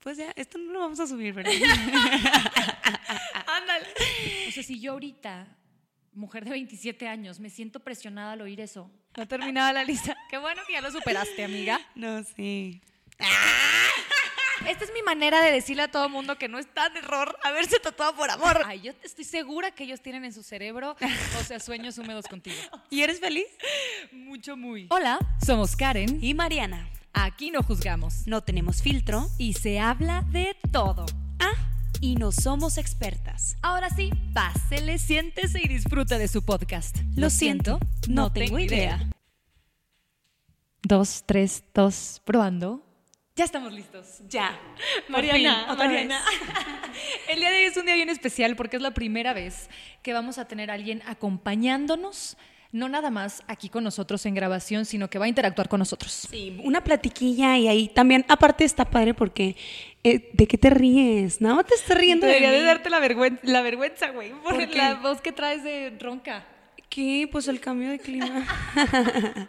[0.00, 1.52] Pues ya, esto no lo vamos a subir, ¿verdad?
[3.46, 3.86] Ándale.
[4.48, 5.46] O sea, si yo ahorita,
[6.14, 8.90] mujer de 27 años, me siento presionada al oír eso.
[9.16, 10.16] No terminaba la lista.
[10.30, 11.80] Qué bueno que ya lo superaste, amiga.
[11.94, 12.80] No, sí.
[14.66, 17.38] Esta es mi manera de decirle a todo el mundo que no está de error
[17.42, 18.62] haberse tatuado por amor.
[18.64, 20.96] Ay, yo estoy segura que ellos tienen en su cerebro,
[21.40, 22.56] o sea, sueños húmedos contigo.
[22.88, 23.46] ¿Y eres feliz?
[24.12, 24.86] Mucho, muy.
[24.90, 26.22] Hola, somos Karen.
[26.22, 26.88] Y Mariana.
[27.12, 28.26] Aquí no juzgamos.
[28.26, 29.28] No tenemos filtro.
[29.38, 31.06] Y se habla de todo.
[31.38, 31.52] Ah,
[32.00, 33.56] y no somos expertas.
[33.62, 36.96] Ahora sí, pásele, siéntese y disfruta de su podcast.
[37.16, 39.10] Lo siento, no tengo idea.
[40.82, 42.82] Dos, tres, dos, probando.
[43.36, 44.20] Ya estamos listos.
[44.28, 44.58] Ya.
[45.08, 46.20] Mariana, fin, otra Mariana.
[46.20, 46.90] vez.
[47.28, 49.68] El día de hoy es un día bien especial porque es la primera vez
[50.02, 52.36] que vamos a tener a alguien acompañándonos,
[52.72, 56.28] no nada más aquí con nosotros en grabación, sino que va a interactuar con nosotros.
[56.30, 59.56] Sí, una platiquilla y ahí también, aparte está padre porque,
[60.04, 61.40] eh, ¿de qué te ríes?
[61.40, 64.94] No, te estás riendo Debería de, de darte la vergüenza, la vergüenza, güey, por, la
[64.94, 66.44] voz que traes de ronca.
[66.88, 67.28] ¿Qué?
[67.30, 68.44] Pues el cambio de clima.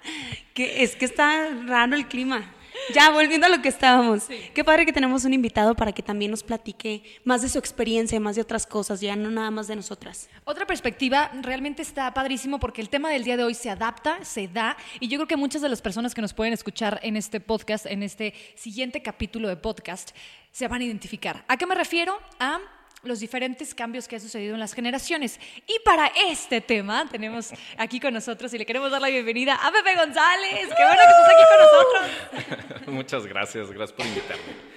[0.53, 2.53] que es que está raro el clima.
[2.93, 4.27] Ya, volviendo a lo que estábamos.
[4.53, 8.19] Qué padre que tenemos un invitado para que también nos platique más de su experiencia,
[8.19, 10.29] más de otras cosas, ya no nada más de nosotras.
[10.43, 14.47] Otra perspectiva realmente está padrísimo porque el tema del día de hoy se adapta, se
[14.47, 17.39] da, y yo creo que muchas de las personas que nos pueden escuchar en este
[17.39, 20.11] podcast, en este siguiente capítulo de podcast,
[20.52, 21.45] se van a identificar.
[21.47, 22.17] ¿A qué me refiero?
[22.39, 22.59] A
[23.03, 25.39] los diferentes cambios que ha sucedido en las generaciones.
[25.67, 29.71] Y para este tema tenemos aquí con nosotros y le queremos dar la bienvenida a
[29.71, 30.70] Pepe González.
[30.76, 32.87] ¡Qué bueno que estás aquí con nosotros!
[32.93, 34.71] Muchas gracias, gracias por invitarme.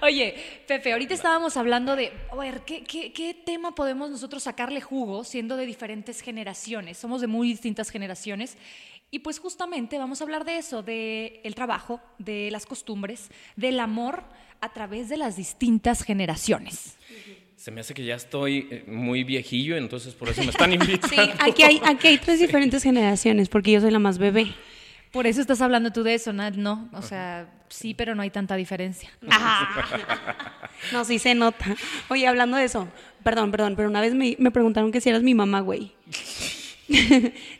[0.00, 0.34] Oye,
[0.66, 5.24] Pepe, ahorita estábamos hablando de, a ver, ¿qué, qué, qué tema podemos nosotros sacarle jugo
[5.24, 6.98] siendo de diferentes generaciones?
[6.98, 8.56] Somos de muy distintas generaciones.
[9.14, 13.78] Y pues justamente vamos a hablar de eso, de el trabajo, de las costumbres, del
[13.78, 14.24] amor
[14.62, 16.96] a través de las distintas generaciones.
[17.62, 21.06] Se me hace que ya estoy eh, muy viejillo, entonces por eso me están invitando.
[21.06, 24.52] Sí, aquí hay, aquí hay tres diferentes generaciones, porque yo soy la más bebé.
[25.12, 26.88] Por eso estás hablando tú de eso, Nat, ¿no?
[26.92, 29.10] O sea, sí, pero no hay tanta diferencia.
[30.90, 31.64] No, sí se nota.
[32.08, 32.88] Oye, hablando de eso,
[33.22, 35.92] perdón, perdón, pero una vez me, me preguntaron que si eras mi mamá, güey.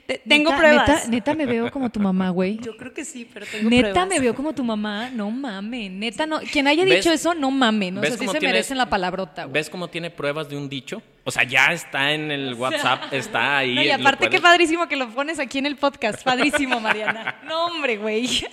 [0.06, 0.88] Te- tengo Neta- pruebas.
[0.88, 2.58] Neta, neta me veo como tu mamá, güey.
[2.58, 4.08] Yo creo que sí, pero tengo Neta pruebas.
[4.08, 6.40] me veo como tu mamá, no mames, neta no.
[6.40, 6.96] Quien haya ¿Ves?
[6.96, 8.00] dicho eso, no mames, ¿no?
[8.00, 9.54] O ¿Ves sea, sí cómo se tienes- merecen la palabrota, güey.
[9.54, 11.02] ¿Ves cómo tiene pruebas de un dicho?
[11.24, 13.74] O sea, ya está en el WhatsApp, está ahí.
[13.74, 16.22] No, y aparte, qué padrísimo que lo pones aquí en el podcast.
[16.24, 17.36] Padrísimo, Mariana.
[17.46, 18.28] No, hombre, güey.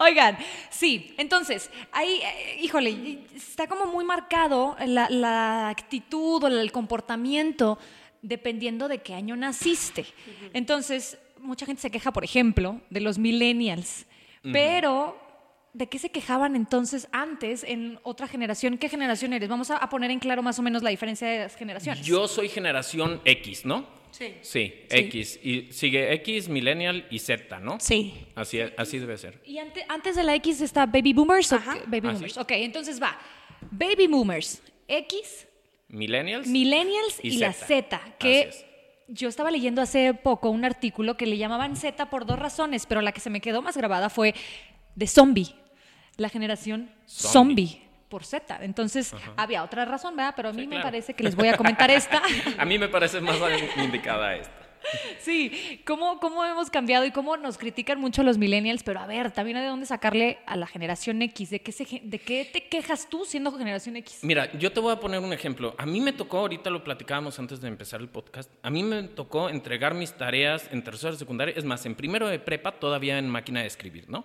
[0.00, 0.38] Oigan,
[0.70, 7.78] sí, entonces, ahí, eh, híjole, está como muy marcado la, la actitud o el comportamiento
[8.22, 10.04] dependiendo de qué año naciste.
[10.52, 14.06] Entonces, mucha gente se queja, por ejemplo, de los millennials,
[14.52, 15.18] pero
[15.74, 18.78] ¿de qué se quejaban entonces antes en otra generación?
[18.78, 19.48] ¿Qué generación eres?
[19.48, 22.04] Vamos a, a poner en claro más o menos la diferencia de las generaciones.
[22.04, 23.86] Yo soy generación X, ¿no?
[24.10, 24.34] Sí.
[24.40, 25.38] Sí, X.
[25.44, 27.78] Y sigue X, Millennial y Z, ¿no?
[27.78, 28.14] Sí.
[28.34, 29.40] Así, así debe ser.
[29.44, 31.52] Y ante- antes de la X está Baby Boomers.
[31.52, 31.74] Ajá.
[31.86, 32.32] Baby Ah, Boomers.
[32.32, 32.40] sí.
[32.40, 33.18] Ok, entonces va.
[33.70, 35.46] Baby Boomers, X,
[35.88, 36.46] Millennials.
[36.46, 38.00] Millennials y, Y la Z.
[38.18, 38.50] Que
[39.08, 43.00] yo estaba leyendo hace poco un artículo que le llamaban Z por dos razones, pero
[43.00, 44.34] la que se me quedó más grabada fue
[44.94, 45.54] de zombie.
[46.16, 47.66] La generación zombie.
[47.68, 47.82] Zombie.
[48.08, 48.58] por Z.
[48.62, 50.34] Entonces, había otra razón, ¿verdad?
[50.36, 52.22] Pero a mí Sí, me parece que les voy a comentar esta.
[52.58, 53.36] A mí me parece más
[53.76, 54.67] indicada esta.
[55.18, 59.30] Sí, ¿cómo, cómo hemos cambiado y cómo nos critican mucho los millennials, pero a ver,
[59.30, 61.50] también hay de dónde sacarle a la generación X.
[61.50, 64.20] ¿De qué, se ¿De qué te quejas tú siendo generación X?
[64.22, 65.74] Mira, yo te voy a poner un ejemplo.
[65.78, 69.02] A mí me tocó, ahorita lo platicábamos antes de empezar el podcast, a mí me
[69.04, 73.18] tocó entregar mis tareas en tercero de secundaria, es más, en primero de prepa todavía
[73.18, 74.24] en máquina de escribir, ¿no?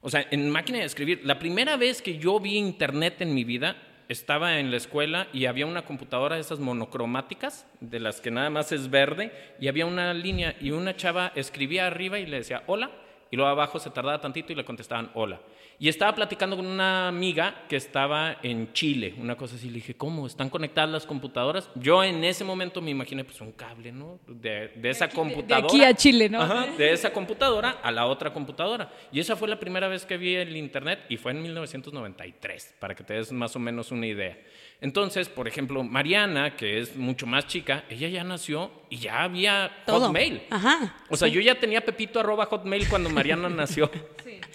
[0.00, 3.42] O sea, en máquina de escribir, la primera vez que yo vi internet en mi
[3.42, 3.76] vida,
[4.08, 8.50] estaba en la escuela y había una computadora de esas monocromáticas, de las que nada
[8.50, 12.62] más es verde, y había una línea y una chava escribía arriba y le decía
[12.66, 12.90] hola,
[13.30, 15.38] Y luego abajo se tardaba tantito y le contestaban hola.
[15.80, 19.68] Y estaba platicando con una amiga que estaba en Chile, una cosa así.
[19.68, 20.26] Le dije, ¿cómo?
[20.26, 21.70] ¿Están conectadas las computadoras?
[21.76, 24.18] Yo en ese momento me imaginé, pues, un cable, ¿no?
[24.26, 25.60] De, de esa computadora.
[25.60, 26.42] de aquí a Chile, ¿no?
[26.42, 28.90] Ajá, de esa computadora a la otra computadora.
[29.12, 32.96] Y esa fue la primera vez que vi el Internet y fue en 1993, para
[32.96, 34.36] que te des más o menos una idea.
[34.80, 39.70] Entonces, por ejemplo, Mariana, que es mucho más chica, ella ya nació y ya había
[39.86, 40.06] Todo.
[40.06, 40.42] Hotmail.
[40.50, 40.96] Ajá.
[41.08, 43.90] O sea, yo ya tenía Pepito arroba Hotmail cuando Mariana nació.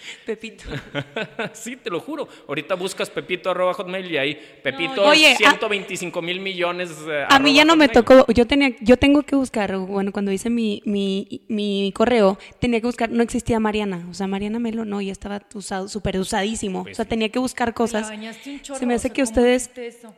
[0.26, 0.64] Pepito.
[1.52, 2.28] sí, te lo juro.
[2.48, 6.90] Ahorita buscas Pepito arroba Hotmail y ahí Pepito No, oye, a- 125 mil millones.
[7.08, 10.32] eh, A mí ya no me tocó, yo tenía, yo tengo que buscar, bueno, cuando
[10.32, 14.84] hice mi, mi, mi correo, tenía que buscar, no existía Mariana, o sea, Mariana Melo
[14.84, 18.08] no, ya estaba usado, súper usadísimo, Pues o sea, tenía que buscar cosas.
[18.08, 20.14] bañaste un chorro, Se me o hace sea, que ¿cómo ustedes, hiciste eso?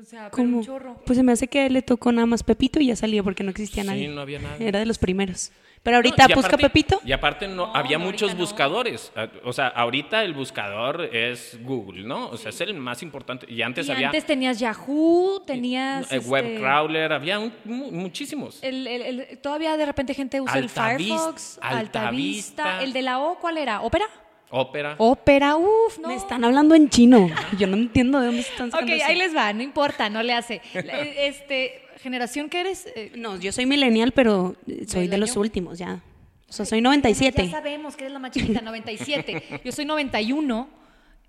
[0.00, 0.58] O sea, pero ¿cómo?
[0.58, 1.00] un chorro.
[1.04, 3.50] Pues se me hace que le tocó nada más Pepito y ya salía porque no
[3.50, 4.08] existía Sí, nadie.
[4.08, 4.68] no había nadie.
[4.68, 5.50] Era de los primeros.
[5.82, 7.00] Pero ahorita No, busca aparte- Pepito.
[7.04, 9.12] Y aparte no, No, había no, muchos buscadores.
[9.16, 12.28] Ah, O sea, ahorita el buscador es Google, ¿no?
[12.28, 13.46] O sea, es el más importante.
[13.50, 16.10] Y antes y había antes tenías Yahoo, tenías...
[16.12, 18.58] eh, este, Webcrawler, había un- mu- muchísimos.
[18.62, 21.78] El, el- el- todavía de repente gente usa el Firefox, Altavista.
[21.78, 22.82] Altavista.
[22.82, 23.80] ¿El de la O cuál era?
[23.80, 24.06] ¿Ópera?
[24.50, 24.94] Ópera.
[24.96, 26.08] Ópera, uff, no.
[26.08, 27.28] Me están hablando en chino.
[27.58, 29.04] Yo no entiendo de dónde están Ok, sacando eso.
[29.06, 30.62] ahí les va, no importa, no le hace.
[30.72, 30.98] La-
[31.28, 32.86] Este, generación que eres...
[32.94, 34.56] Eh, No, yo soy millennial, pero
[34.86, 36.02] soy ¿Del de los últimos ya.
[36.48, 37.50] O sea, soy Ya 97.
[37.50, 39.60] sabemos que eres la más chiquita, 97.
[39.64, 40.68] Yo soy 91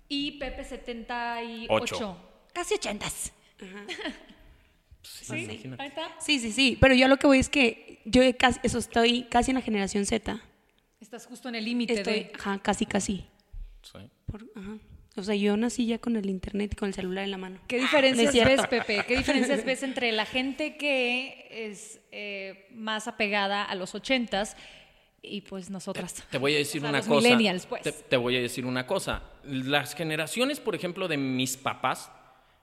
[0.08, 1.68] y Pepe 78.
[1.72, 2.16] Ocho.
[2.52, 3.06] Casi 80.
[5.02, 5.82] Sí, imagínate.
[5.82, 6.02] Ahí está.
[6.20, 6.76] Sí, sí, sí.
[6.80, 10.04] Pero yo lo que voy es que yo casi, eso estoy casi en la generación
[10.04, 10.40] Z.
[11.00, 12.32] Estás justo en el límite Estoy, de...
[12.34, 13.24] ajá, casi, casi.
[13.82, 13.98] Sí.
[14.26, 14.78] Por- ajá.
[15.16, 17.58] O sea, yo nací ya con el internet y con el celular en la mano.
[17.66, 19.04] ¿Qué No diferencias ves, Pepe?
[19.06, 24.56] ¿Qué diferencias ves entre la gente que es eh, más apegada a los ochentas
[25.20, 26.24] y pues nosotras?
[26.30, 27.20] Te voy a decir O sea, una los cosa.
[27.20, 27.82] millennials, pues.
[27.82, 29.24] Te, te voy a decir una cosa.
[29.44, 32.10] Las generaciones, por ejemplo, de mis papás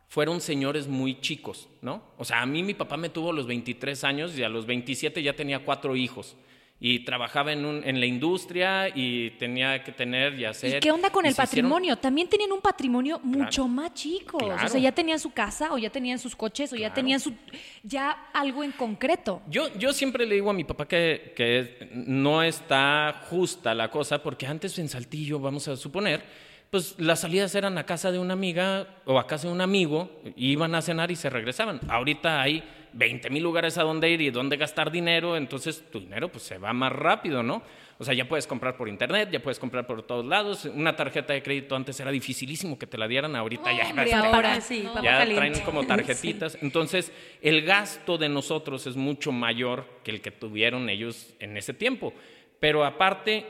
[0.07, 2.01] fueron señores muy chicos, ¿no?
[2.17, 4.65] O sea, a mí mi papá me tuvo a los 23 años y a los
[4.65, 6.37] 27 ya tenía cuatro hijos.
[6.79, 10.75] Y trabajaba en, un- en la industria y tenía que tener y hacer.
[10.77, 11.95] ¿Y qué onda con el hicieron- patrimonio?
[11.97, 14.37] También tenían un patrimonio mucho más chico.
[14.37, 17.33] O sea, ya tenían su casa, o ya tenían sus coches, o ya tenían su
[17.81, 19.41] ya algo en concreto.
[19.49, 24.21] Yo, yo siempre le digo a mi papá que, que no está justa la cosa,
[24.21, 26.21] porque antes en Saltillo, vamos a suponer,
[26.69, 30.11] pues las salidas eran a casa de una amiga o a casa de un amigo,
[30.35, 31.79] iban a cenar y se regresaban.
[31.87, 32.63] Ahorita hay
[32.93, 36.57] 20 mil lugares a donde ir y donde gastar dinero, entonces tu dinero pues se
[36.57, 37.61] va más rápido, ¿no?
[37.99, 40.65] O sea, ya puedes comprar por internet, ya puedes comprar por todos lados.
[40.65, 44.61] Una tarjeta de crédito antes era dificilísimo que te la dieran, ahorita ya Hombre, ahora
[44.61, 45.35] sí, ya caliente.
[45.35, 46.59] traen como tarjetitas.
[46.61, 47.11] Entonces,
[47.41, 52.13] el gasto de nosotros es mucho mayor que el que tuvieron ellos en ese tiempo.
[52.59, 53.47] Pero aparte,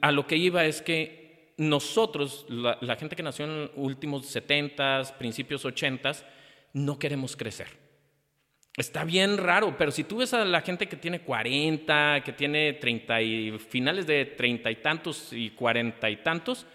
[0.00, 4.34] a lo que iba es que nosotros, la, la gente que nació en los últimos
[4.34, 6.24] 70s, principios 80s,
[6.72, 7.81] no queremos crecer.
[8.76, 12.72] Está bien raro, pero si tú ves a la gente que tiene 40, que tiene
[12.72, 16.66] 30 y finales de 30 y tantos y 40 y tantos,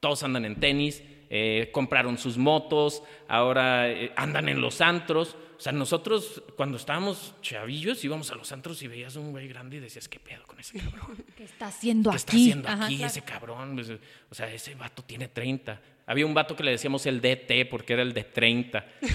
[0.00, 5.36] todos andan en tenis, eh, compraron sus motos, ahora eh, andan en los antros.
[5.56, 9.46] O sea, nosotros cuando estábamos chavillos íbamos a los antros y veías a un güey
[9.48, 11.24] grande y decías, ¿qué pedo con ese cabrón?
[11.36, 12.20] ¿Qué está haciendo ¿Qué aquí?
[12.20, 13.10] está haciendo Ajá, aquí claro.
[13.10, 13.74] ese cabrón?
[13.74, 13.90] Pues,
[14.30, 15.80] O sea, ese vato tiene 30.
[16.06, 18.84] Había un vato que le decíamos el DT porque era el de 30.
[19.02, 19.06] Y,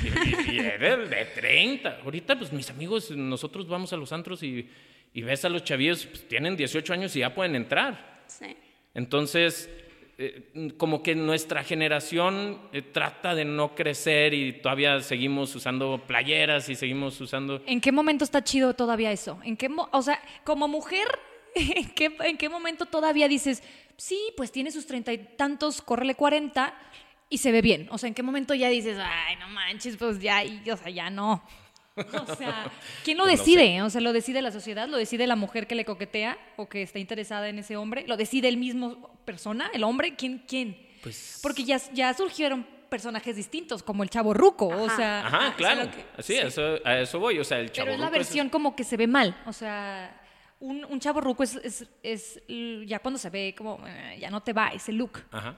[0.51, 1.99] y- y era el de 30.
[2.03, 4.67] Ahorita, pues mis amigos, nosotros vamos a los antros y,
[5.13, 8.23] y ves a los chavillos, pues, tienen 18 años y ya pueden entrar.
[8.27, 8.55] Sí.
[8.95, 9.69] Entonces,
[10.21, 16.67] eh, como que nuestra generación eh, trata de no crecer y todavía seguimos usando playeras
[16.67, 17.63] y seguimos usando...
[17.65, 19.39] ¿En qué momento está chido todavía eso?
[19.45, 21.07] ¿En qué o sea, como mujer,
[21.55, 23.63] ¿en qué, en qué momento todavía dices,
[23.95, 26.73] sí, pues tiene sus treinta y tantos, córrele 40
[27.29, 27.87] y se ve bien?
[27.89, 31.09] O sea, ¿en qué momento ya dices, ay, no manches, pues ya, o sea, ya
[31.09, 31.41] no?
[32.27, 32.71] O sea,
[33.03, 33.81] ¿quién lo no decide?
[33.81, 34.87] O sea, ¿lo decide la sociedad?
[34.87, 38.05] ¿Lo decide la mujer que le coquetea o que está interesada en ese hombre?
[38.07, 40.15] ¿Lo decide el mismo persona, el hombre?
[40.15, 40.43] ¿Quién?
[40.47, 40.77] ¿Quién?
[41.03, 41.39] Pues...
[41.41, 44.95] Porque ya, ya surgieron personajes distintos, como el chavo ruco, o Ajá.
[44.95, 45.27] sea...
[45.27, 45.89] Ajá, claro.
[45.91, 47.37] que- sí, eso, a eso voy.
[47.39, 49.35] O sea, el Pero es la versión como que se ve mal.
[49.45, 50.19] O sea,
[50.59, 52.41] un, un chavo ruco es, es, es
[52.85, 55.23] ya cuando se ve como, eh, ya no te va ese look.
[55.31, 55.55] Ajá.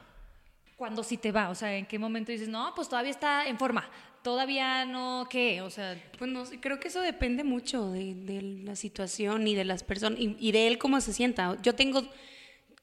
[0.76, 1.50] Cuando sí te va.
[1.50, 3.88] O sea, ¿en qué momento dices, no, pues todavía está en forma?
[4.24, 5.62] Todavía no, ¿qué?
[5.62, 9.66] O sea, Pues no creo que eso depende mucho de, de la situación y de
[9.66, 11.58] las personas y, y de él cómo se sienta.
[11.64, 12.04] Yo tengo,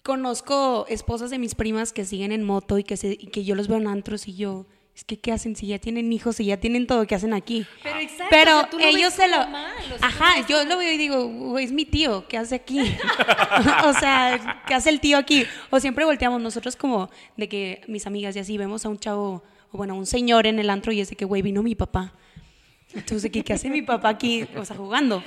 [0.02, 3.54] conozco esposas de mis primas que siguen en moto y que, se, y que yo
[3.54, 4.66] los veo en antros y yo,
[4.96, 7.06] es que ¿qué hacen si ya tienen hijos y ya tienen todo?
[7.06, 7.64] ¿Qué hacen aquí?
[7.84, 9.36] Pero exacto, Pero o sea, tú lo ellos ves se lo...
[9.36, 12.36] como mal, o sea, Ajá, yo lo veo y digo, "Güey, es mi tío, ¿qué
[12.36, 12.80] hace aquí?
[13.84, 15.44] o sea, ¿qué hace el tío aquí?
[15.70, 19.44] O siempre volteamos nosotros como de que mis amigas y así vemos a un chavo,
[19.72, 22.12] o bueno, un señor en el antro y es de que, güey, vino mi papá.
[22.94, 24.46] Entonces, ¿qué, ¿qué hace mi papá aquí?
[24.56, 25.22] O sea, jugando.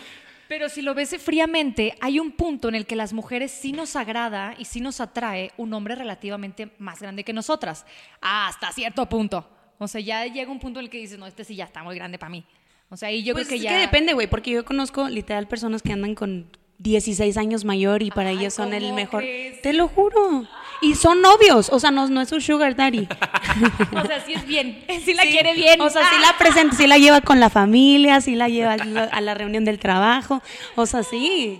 [0.47, 3.95] Pero si lo ves fríamente, hay un punto en el que las mujeres sí nos
[3.95, 7.85] agrada y sí nos atrae un hombre relativamente más grande que nosotras.
[8.19, 9.47] Hasta cierto punto.
[9.77, 11.83] O sea, ya llega un punto en el que dices, no, este sí ya está
[11.83, 12.43] muy grande para mí.
[12.89, 13.75] O sea, y yo Pues creo que es ya...
[13.77, 16.47] que depende, güey, porque yo conozco literal personas que andan con
[16.79, 19.21] 16 años mayor y para Ay, ellos son el ¿cómo mejor.
[19.21, 19.61] crees?
[19.61, 20.45] Te lo juro.
[20.81, 23.07] Y son novios, o sea, no, no es un sugar daddy.
[24.03, 24.83] O sea, sí es bien.
[25.05, 25.79] Sí la Sí, quiere bien.
[25.81, 28.77] O sea, sí la presenta, sí la lleva con la familia, sí la lleva a
[28.77, 30.41] la- a reunión del trabajo.
[30.75, 31.59] O sea, sí.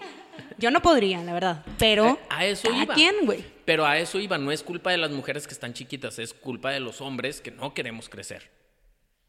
[0.58, 1.64] Yo no podría, la verdad.
[1.80, 2.94] Pero Eh, A eso cada iba.
[2.94, 3.44] quien, güey.
[3.66, 6.72] Pero a eso iba, no es culpa de las mujeres que están chiquitas, es culpa
[6.72, 8.50] de los hombres que no queremos crecer.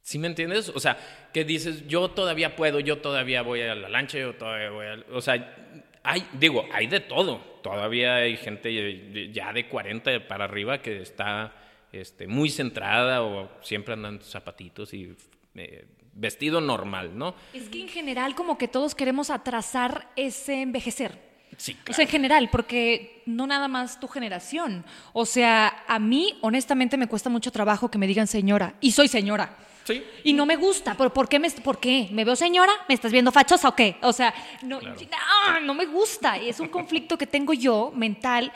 [0.02, 0.69] ¿Sí me entiendes?
[0.71, 0.99] O sea,
[1.33, 4.97] que dices, yo todavía puedo, yo todavía voy a la lancha, yo todavía voy a...
[5.14, 5.54] O sea,
[6.02, 7.38] hay, digo, hay de todo.
[7.62, 11.52] Todavía hay gente ya de 40 para arriba que está
[11.93, 15.15] este, muy centrada o siempre andan en zapatitos y
[15.55, 17.35] eh, vestido normal, ¿no?
[17.53, 21.33] Es que en general como que todos queremos atrasar ese envejecer.
[21.59, 24.87] Sí, O sea, en general, porque no nada más tu generación.
[25.13, 28.75] O sea, a mí, honestamente, me cuesta mucho trabajo que me digan señora.
[28.81, 29.59] Y soy señora.
[29.85, 30.03] Sí.
[30.25, 30.95] Y no me gusta.
[30.97, 32.09] ¿Por, por, qué, me, ¿Por qué?
[32.11, 32.73] ¿Me veo señora?
[32.89, 33.97] ¿Me estás viendo fachosa o qué?
[34.01, 34.33] O sea,
[34.63, 36.39] no, no, no me gusta.
[36.39, 38.51] Es un conflicto que tengo yo mental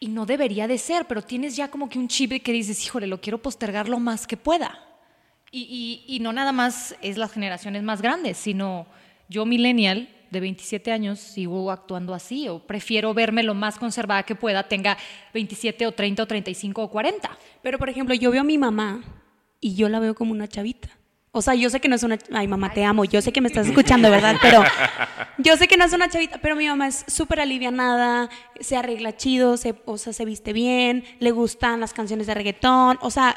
[0.00, 3.06] y no debería de ser, pero tienes ya como que un chip que dices, híjole,
[3.06, 4.84] lo quiero postergar lo más que pueda.
[5.50, 8.86] Y, y- y no nada más es las generaciones más grandes, sino
[9.28, 14.34] yo, millennial, de 27 años, sigo actuando así, o prefiero verme lo más conservada que
[14.34, 14.98] pueda, tenga
[15.32, 17.38] 27 o 30 o 35 o 40.
[17.62, 19.02] Pero, por ejemplo, yo veo a mi mamá
[19.58, 20.90] y yo la veo como una chavita.
[21.30, 22.18] O sea, yo sé que no es una...
[22.32, 23.04] Ay, mamá, te amo.
[23.04, 24.36] Yo sé que me estás escuchando, ¿verdad?
[24.42, 24.62] Pero
[25.38, 28.28] yo sé que no es una chavita, pero mi mamá es súper alivianada,
[28.60, 32.98] se arregla chido, se, o sea, se viste bien, le gustan las canciones de reggaetón.
[33.02, 33.36] O sea,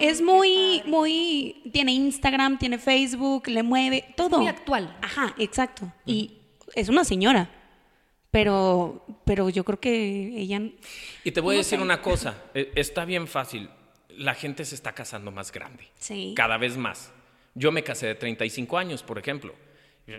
[0.00, 1.62] es muy, muy...
[1.72, 4.38] Tiene Instagram, tiene Facebook, le mueve, todo.
[4.38, 4.96] muy actual.
[5.02, 5.92] Ajá, exacto.
[6.06, 6.38] Y
[6.74, 7.50] es una señora.
[8.30, 10.60] Pero, pero yo creo que ella...
[11.22, 13.68] Y te voy a decir una cosa, eh, está bien fácil,
[14.08, 16.32] la gente se está casando más grande, Sí.
[16.34, 17.12] cada vez más.
[17.54, 19.54] Yo me casé de 35 años, por ejemplo.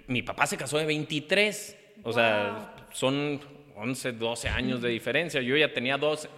[0.07, 3.41] Mi papá se casó de 23, o sea, son
[3.75, 5.41] 11, 12 años de diferencia.
[5.41, 6.29] Yo ya tenía 12.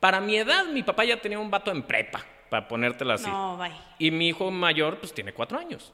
[0.00, 3.26] Para mi edad, mi papá ya tenía un vato en prepa, para ponértela así.
[3.28, 3.72] No, bye.
[3.98, 5.92] Y mi hijo mayor, pues tiene cuatro años.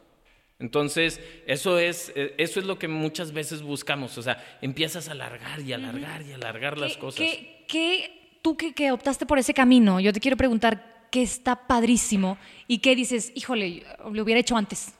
[0.58, 4.18] Entonces, eso es, eh, eso es lo que muchas veces buscamos.
[4.18, 7.18] O sea, empiezas a alargar y alargar y alargar las ¿Qué- cosas.
[7.20, 11.66] qué- qué- tú que, que optaste por ese camino, yo te quiero preguntar qué está
[11.66, 14.94] padrísimo y qué dices, híjole, lo hubiera hecho antes.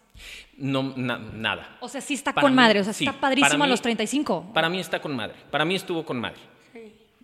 [0.57, 1.79] No, na- nada.
[1.81, 3.81] O sea, sí está Para con mí, madre, o sea, sí, está padrísimo a los
[3.81, 4.53] 35.
[4.53, 5.35] Para mí está con madre.
[5.51, 6.39] Para mí estuvo con madre.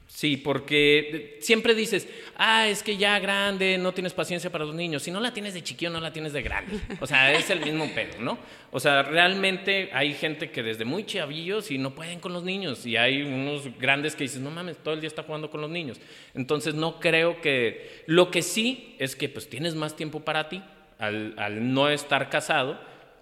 [0.08, 5.02] Sí, porque siempre dices, ah, es que ya grande, no tienes paciencia para los niños.
[5.02, 6.80] Si no la tienes de chiquillo, no la tienes de grande.
[7.00, 8.38] O sea, es el mismo pedo, ¿no?
[8.70, 12.86] O sea, realmente hay gente que desde muy chavillos y no pueden con los niños.
[12.86, 15.70] Y hay unos grandes que dices, no mames, todo el día está jugando con los
[15.70, 16.00] niños.
[16.34, 18.04] Entonces, no creo que...
[18.06, 20.62] Lo que sí es que pues tienes más tiempo para ti
[20.98, 22.80] al, al no estar casado.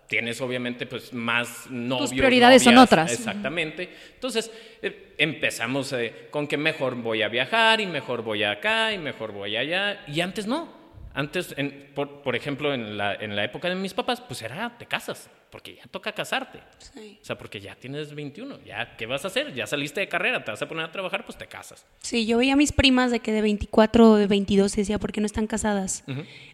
[0.09, 2.11] Tienes obviamente pues más novios.
[2.11, 3.11] prioridades son otras.
[3.13, 3.89] Exactamente.
[4.15, 4.51] Entonces
[4.83, 9.33] eh, empezamos eh, con que mejor voy a viajar y mejor voy acá y mejor
[9.33, 10.05] voy allá.
[10.07, 10.85] Y antes no.
[11.17, 14.77] Antes, en- por, por ejemplo, en la, en la época de mis papás, pues era,
[14.77, 16.59] te casas, porque ya toca casarte.
[16.79, 17.19] Sí.
[17.23, 19.55] O sea, porque ya tienes 21, ya, ¿qué vas a hacer?
[19.55, 21.87] Ya saliste de carrera, te vas a poner a trabajar, pues te casas.
[22.01, 24.99] Sí, yo veía a mis primas de que de 24 o de 22 y decía,
[24.99, 26.03] ¿por qué no están casadas?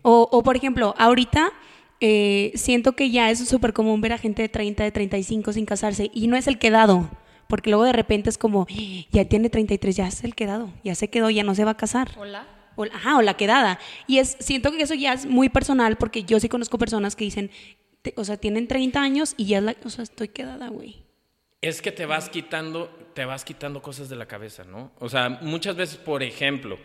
[0.02, 1.50] o, o, por ejemplo, ahorita
[2.00, 5.66] eh, siento que ya es súper común ver a gente de 30, de 35 sin
[5.66, 7.10] casarse y no es el quedado,
[7.48, 8.74] porque luego de repente es como, "Ah,
[9.10, 11.76] ya tiene 33, ya es el quedado, ya se quedó, ya no se va a
[11.76, 12.12] casar.
[12.18, 12.46] Hola.
[12.76, 13.78] O, ajá, o la quedada.
[14.06, 17.24] Y es, siento que eso ya es muy personal porque yo sí conozco personas que
[17.24, 17.50] dicen,
[18.02, 21.02] te- o sea, tienen 30 años y ya es la, o sea, estoy quedada, güey.
[21.60, 24.92] Es que te vas quitando, te vas quitando cosas de la cabeza, ¿no?
[24.98, 26.78] O sea, muchas veces, por ejemplo,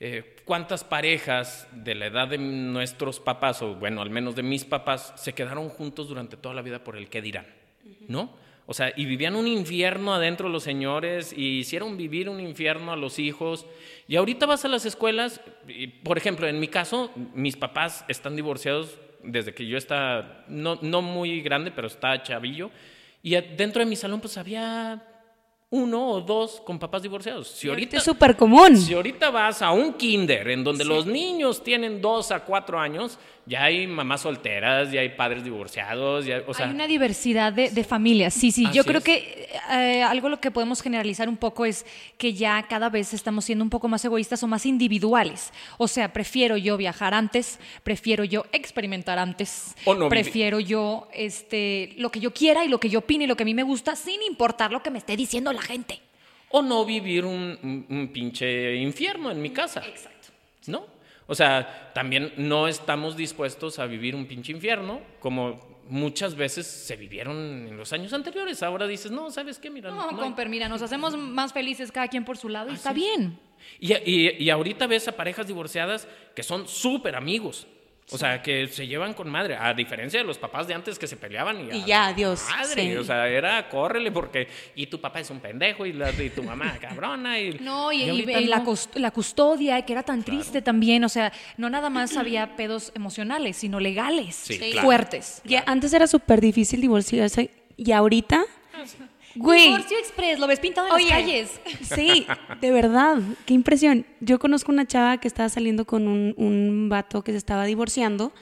[0.00, 4.64] eh, ¿cuántas parejas de la edad de nuestros papás, o bueno, al menos de mis
[4.64, 7.46] papás, se quedaron juntos durante toda la vida por el qué dirán?
[8.08, 8.32] ¿No?
[8.68, 12.96] O sea, y vivían un infierno adentro los señores, y hicieron vivir un infierno a
[12.96, 13.66] los hijos.
[14.08, 15.40] Y ahorita vas a las escuelas,
[16.02, 21.02] por ejemplo, en mi caso, mis papás están divorciados desde que yo estaba, no, no
[21.02, 22.70] muy grande, pero estaba chavillo.
[23.22, 25.02] Y dentro de mi salón, pues había
[25.76, 27.48] uno o dos con papás divorciados.
[27.48, 28.76] Si ahorita, Es súper común.
[28.76, 33.18] si ahorita vas a un kinder en donde los niños tienen dos a cuatro años,
[33.48, 37.70] ya hay mamás solteras, ya hay padres divorciados, ya, o sea, Hay una diversidad de,
[37.70, 38.66] de familias, sí, sí.
[38.72, 39.04] Yo creo es.
[39.04, 41.86] que eh, algo lo que podemos generalizar un poco es
[42.18, 45.52] que ya cada vez estamos siendo un poco más egoístas o más individuales.
[45.78, 51.94] O sea, prefiero yo viajar antes, prefiero yo experimentar antes, O no prefiero yo este,
[51.98, 53.62] lo que yo quiera y lo que yo opine y lo que a mí me
[53.62, 56.00] gusta, sin importar lo que me esté diciendo la gente.
[56.50, 59.82] o no vivir un, un- un pinche infierno en mi casa.
[59.86, 60.28] Exacto.
[60.66, 60.95] ¿No?
[61.26, 66.96] O sea, también no estamos dispuestos a vivir un pinche infierno como muchas veces se
[66.96, 67.36] vivieron
[67.68, 68.62] en los años anteriores.
[68.62, 69.70] Ahora dices, no, ¿sabes qué?
[69.70, 72.74] Mira, No, no comper, mira, nos hacemos más felices cada quien por su lado y
[72.74, 73.38] está bien.
[73.80, 77.66] Y, y- y ahorita ves a parejas divorciadas que son súper amigos.
[78.12, 79.56] O sea, que se llevan con madre.
[79.56, 82.82] A diferencia de los papás de antes que se peleaban y, Y ya, adiós, Madre,
[82.92, 82.96] sí.
[82.96, 84.46] o sea, era córrele porque.
[84.76, 87.40] Y tu papá es un pendejo y, la, y tu mamá cabrona.
[87.40, 88.62] Y, No, y, y- ahorita y la,
[88.94, 93.56] la custodia, que era tan triste también, o sea, no nada más había pedos emocionales,
[93.56, 94.86] sino legales, Sí, claro.
[94.86, 95.42] fuertes.
[95.44, 98.44] Ya, antes era súper difícil divorciarse y ahorita,
[99.36, 101.04] güey, Divorcio Express, lo ves pintado en Oye.
[101.10, 101.60] las calles.
[101.82, 102.26] sí,
[102.60, 104.06] de verdad, qué impresión.
[104.20, 108.32] Yo conozco una chava que estaba saliendo con un, un vato que se estaba divorciando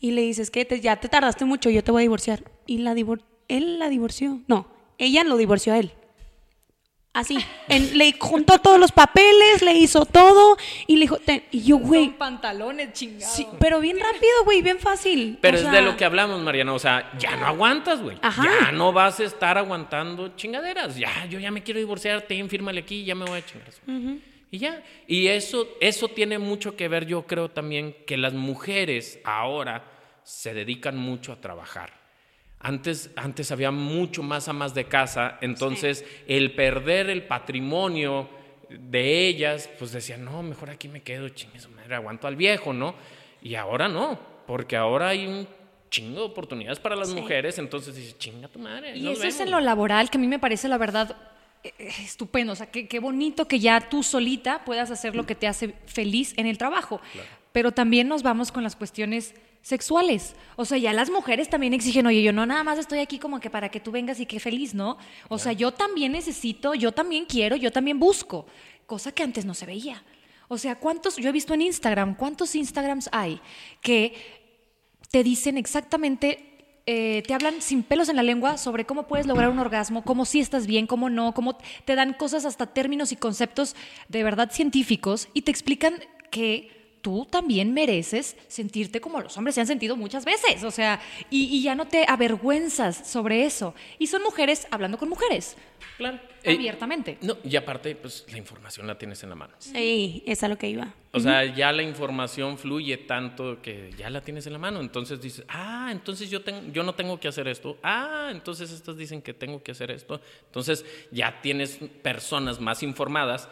[0.00, 2.44] y le dices que te- ya te tardaste mucho, yo te voy a divorciar.
[2.66, 4.40] Y la divor él la divorció.
[4.46, 4.66] No,
[4.98, 5.92] ella lo divorció a él.
[7.14, 7.36] Así,
[7.68, 11.44] en- le juntó todos los papeles, le hizo todo y le dijo, "Ten".
[11.50, 13.34] y yo, güey, pantalones chingados.
[13.36, 15.36] sí, pero bien rápido, güey, bien fácil.
[15.42, 16.72] Pero O es sea, de lo que hablamos, Mariana.
[16.72, 18.16] O sea, ya no aguantas, güey.
[18.22, 18.44] Ajá.
[18.62, 20.96] Ya no vas a estar aguantando chingaderas.
[20.96, 23.68] Ya, yo ya me quiero divorciar, ten, fírmale aquí, ya me voy a chingar.
[24.50, 24.82] Y ya.
[25.06, 29.84] Y eso, eso tiene mucho que ver, yo creo también, que las mujeres ahora
[30.24, 32.01] se dedican mucho a trabajar.
[32.62, 38.28] Antes, antes había mucho más amas de casa, entonces el perder el patrimonio
[38.70, 42.72] de ellas, pues decían, no, mejor aquí me quedo, chingue su madre, aguanto al viejo,
[42.72, 42.94] ¿no?
[43.42, 45.46] Y ahora no, porque ahora hay un
[45.90, 48.96] chingo de oportunidades para las mujeres, entonces dices, chinga tu madre.
[48.96, 49.60] Y nos eso es en vemos".
[49.60, 51.16] lo laboral, que a mí me parece la verdad
[51.64, 52.52] eh, eh, estupendo.
[52.52, 55.74] O sea, qué, qué bonito que ya tú solita puedas hacer lo que te hace
[55.86, 57.00] feliz en el trabajo.
[57.52, 60.34] Pero también nos vamos con las cuestiones sexuales.
[60.56, 63.40] O sea, ya las mujeres también exigen, oye, yo no nada más estoy aquí como
[63.40, 64.98] que para que tú vengas y que feliz, ¿no?
[65.28, 68.46] O sea, yo también necesito, yo también quiero, yo también busco.
[68.86, 70.02] Cosa que antes no se veía.
[70.48, 73.40] O sea, ¿cuántos, yo he visto en Instagram, cuántos Instagrams hay
[73.80, 74.14] que
[75.10, 79.50] te dicen exactamente, eh, te hablan sin pelos en la lengua sobre cómo puedes lograr
[79.50, 83.16] un orgasmo, cómo sí estás bien, cómo no, cómo te dan cosas hasta términos y
[83.16, 83.76] conceptos
[84.08, 85.94] de verdad científicos y te explican
[86.30, 91.00] que tú también mereces sentirte como los hombres se han sentido muchas veces, o sea,
[91.30, 93.74] y, y ya no te avergüenzas sobre eso.
[93.98, 95.56] Y son mujeres hablando con mujeres,
[95.98, 96.18] Claro.
[96.44, 97.18] Eh, abiertamente.
[97.20, 99.52] no, y aparte, pues la información la tienes en la mano.
[99.58, 100.92] Sí, es a lo que iba.
[101.12, 104.80] O sea, ya la información fluye tanto que ya la tienes en la mano.
[104.80, 107.78] Entonces dices, ah, entonces yo, ten- yo no tengo que hacer esto.
[107.82, 110.20] Ah, entonces estas dicen que tengo que hacer esto.
[110.46, 113.48] Entonces ya tienes personas más informadas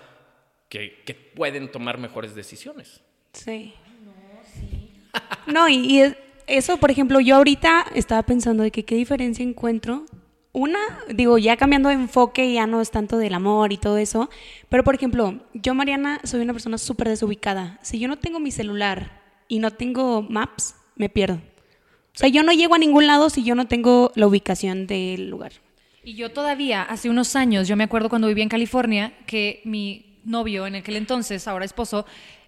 [0.68, 3.02] que, que pueden tomar mejores decisiones.
[3.32, 3.74] Sí.
[5.46, 6.16] No, y, y es-
[6.46, 10.04] eso, por ejemplo, yo ahorita estaba pensando de que qué diferencia encuentro.
[10.52, 10.80] Una,
[11.14, 14.28] digo, ya cambiando de enfoque, ya no es tanto del amor y todo eso,
[14.68, 17.78] pero por ejemplo, yo, Mariana, soy una persona súper desubicada.
[17.82, 21.34] Si yo no tengo mi celular y no tengo maps, me pierdo.
[21.36, 25.30] O sea, yo no llego a ningún lado si yo no tengo la ubicación del
[25.30, 25.52] lugar.
[26.02, 30.18] Y yo todavía, hace unos años, yo me acuerdo cuando vivía en California, que mi
[30.24, 32.06] novio en aquel entonces, ahora esposo,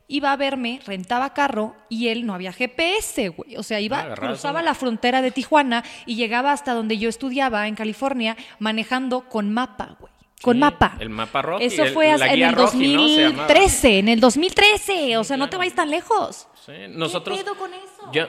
[0.09, 3.57] iba a verme, rentaba carro y él no había GPS, güey.
[3.57, 7.67] O sea, iba, Ah, cruzaba la frontera de Tijuana y llegaba hasta donde yo estudiaba
[7.69, 10.13] en California manejando con mapa, güey.
[10.43, 10.97] Con Sí, mapa.
[10.99, 13.07] el mapa roji, Eso el- fue en el roji, ¿no?
[13.07, 13.47] Se llamaba.
[13.47, 15.17] 2013, en el 2013.
[15.17, 16.49] O sea, no te vayas tan lejos.
[16.67, 18.11] Sí, Nosotros, pedo con eso?
[18.13, 18.27] Yo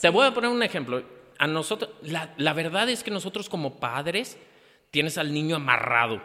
[0.00, 1.02] te voy a poner un ejemplo.
[1.38, 4.38] A nosotros, la, la verdad es que nosotros como padres
[4.92, 6.22] tienes al niño amarrado,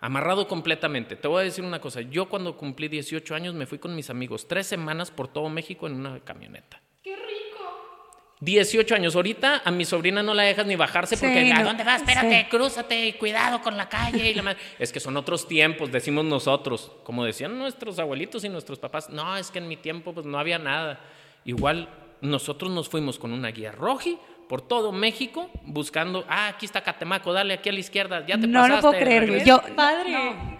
[0.00, 1.16] amarrado completamente.
[1.16, 2.00] Te voy a decir una cosa.
[2.02, 5.86] Yo cuando cumplí 18 años me fui con mis amigos tres semanas por todo México
[5.86, 6.80] en una camioneta.
[7.02, 8.34] ¡Qué rico!
[8.40, 9.16] 18 años.
[9.16, 11.64] Ahorita a mi sobrina no la dejas ni bajarse porque Sí, ¿a no.
[11.64, 12.02] dónde vas?
[12.02, 12.46] Espérate, Sí.
[12.50, 14.30] crúzate y cuidado con la calle.
[14.30, 14.58] Y la madre".
[14.78, 16.92] es que son otros tiempos, decimos nosotros.
[17.04, 19.08] Como decían nuestros abuelitos y nuestros papás.
[19.10, 21.00] No, es que en mi tiempo pues no había nada.
[21.46, 21.88] Igual
[22.20, 27.32] nosotros nos fuimos con una guía roji por todo México buscando, ah, aquí está Catemaco,
[27.32, 28.80] dale aquí a la izquierda, ya te No lo pasaste.
[28.82, 29.38] puedo creer, güey.
[29.40, 29.68] regresa".
[29.68, 30.16] Yo, Padre,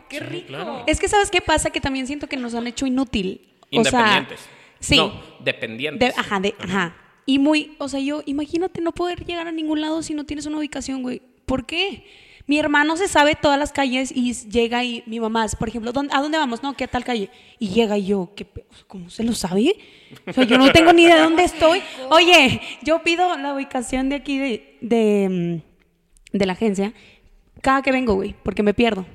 [0.08, 0.46] qué Sí, rico.
[0.48, 0.84] claro.
[0.86, 3.48] Es que sabes qué pasa que también siento que nos han hecho inútil.
[3.76, 4.40] O sea, Independientes.
[4.80, 4.96] sí.
[4.96, 6.14] No, dependientes.
[6.14, 6.96] De- ajá, de, ajá.
[7.26, 10.46] Y muy, o sea, yo, imagínate no poder llegar a ningún lado si no tienes
[10.46, 11.22] una ubicación, güey.
[11.46, 12.04] ¿Por qué?
[12.46, 16.14] Mi hermano se sabe todas las calles y llega y mi mamá, por ejemplo, ¿dónde-
[16.14, 16.62] ¿a dónde vamos?
[16.62, 17.30] No, ¿qué tal calle?
[17.58, 18.46] Y llega y yo, ¿qué,
[18.86, 19.74] ¿cómo se lo sabe?
[20.26, 21.82] O sea, yo no tengo ni idea de dónde estoy.
[22.10, 25.62] Oye, yo pido la ubicación de aquí de, de,
[26.30, 26.92] mm, de la agencia
[27.62, 29.06] cada que vengo, güey, porque me pierdo.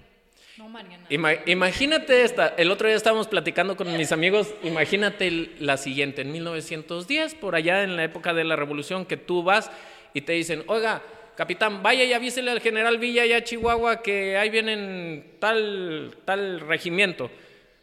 [1.12, 6.24] Ima- imagínate esta, el otro día estábamos platicando con mis amigos, imagínate el- la siguiente,
[6.24, 9.70] en 1910, por allá en la época de la revolución, que tú vas
[10.16, 11.04] y te dicen, oiga,
[11.40, 16.60] capitán, vaya y avísele al general Villa y a Chihuahua que ahí vienen tal, tal
[16.60, 17.32] regimiento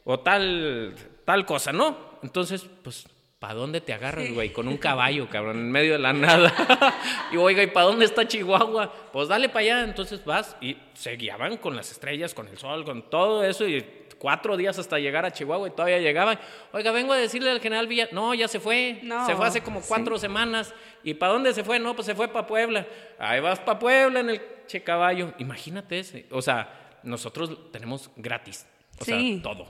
[0.04, 2.18] o tal, tal cosa, ¿no?
[2.22, 4.52] Entonces, pues, ¿para dónde te agarras, güey?
[4.52, 6.52] Con un caballo, cabrón, en medio de la nada.
[7.32, 8.92] y oiga, ¿y para dónde está Chihuahua?
[9.10, 9.84] Pues dale para allá.
[9.84, 13.82] Entonces vas y se guiaban con las estrellas, con el sol, con todo eso y
[14.18, 16.38] cuatro días hasta llegar a Chihuahua y todavía llegaban.
[16.72, 19.00] Oiga, vengo a decirle al general Villa, no, ya se fue.
[19.02, 20.74] No, se fue hace como cuatro semanas.
[21.04, 21.78] ¿Y para dónde se fue?
[21.78, 22.86] No, pues se fue para Puebla.
[23.18, 25.32] Ahí vas para Puebla en el che caballo.
[25.38, 26.26] Imagínate ese.
[26.30, 28.66] O sea, nosotros tenemos gratis.
[29.00, 29.34] O Sí.
[29.34, 29.66] sea, todo.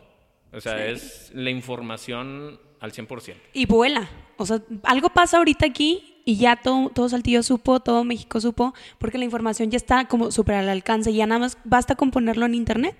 [0.52, 3.36] O sea, es la información al 100%.
[3.52, 4.08] Y vuela.
[4.36, 8.74] O sea, algo pasa ahorita aquí y ya todo, todo Saltillo supo, todo México supo,
[8.98, 11.12] porque la información ya está como súper al alcance.
[11.12, 12.96] Ya nada más basta con ponerlo en internet.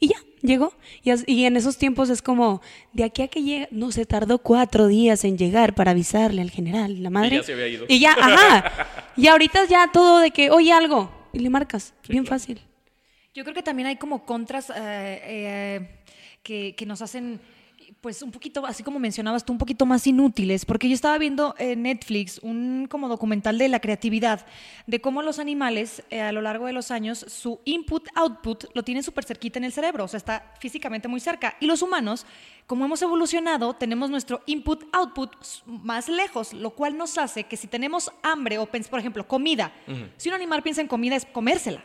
[0.00, 0.72] Y ya, llegó.
[1.02, 2.60] Y, y en esos tiempos es como,
[2.92, 6.50] de aquí a que llega, no se tardó cuatro días en llegar para avisarle al
[6.50, 7.36] general, la madre.
[7.36, 7.84] ya se había ido.
[7.88, 8.86] Y ya, ajá.
[9.16, 11.94] y ahorita ya todo de que, oye algo, y le marcas.
[12.08, 12.60] Bien fácil.
[13.34, 15.88] Yo creo que también hay como contras eh, eh,
[16.42, 17.40] que, que nos hacen,
[18.00, 21.56] pues un poquito, así como mencionabas tú, un poquito más inútiles, porque yo estaba viendo
[21.58, 24.46] en Netflix un como documental de la creatividad,
[24.86, 29.02] de cómo los animales eh, a lo largo de los años, su input-output lo tienen
[29.02, 31.56] súper cerquita en el cerebro, o sea, está físicamente muy cerca.
[31.58, 32.24] Y los humanos,
[32.68, 35.34] como hemos evolucionado, tenemos nuestro input-output
[35.66, 39.72] más lejos, lo cual nos hace que si tenemos hambre o, pens- por ejemplo, comida,
[40.16, 41.84] si un animal piensa en comida es comérsela.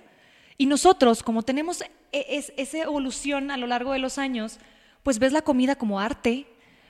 [0.59, 1.87] Y nosotros, como tenemos e-
[2.29, 4.59] es- esa evolución a lo largo de los años,
[5.03, 6.47] pues ves la comida como arte,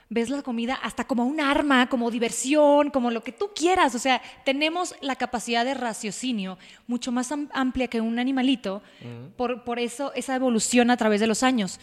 [0.08, 3.94] ves la comida hasta como un arma, como diversión, como lo que tú quieras.
[3.94, 8.82] O sea, tenemos la capacidad de raciocinio mucho más am- amplia que un animalito
[9.36, 11.80] por, por eso, esa evolución a través de los años.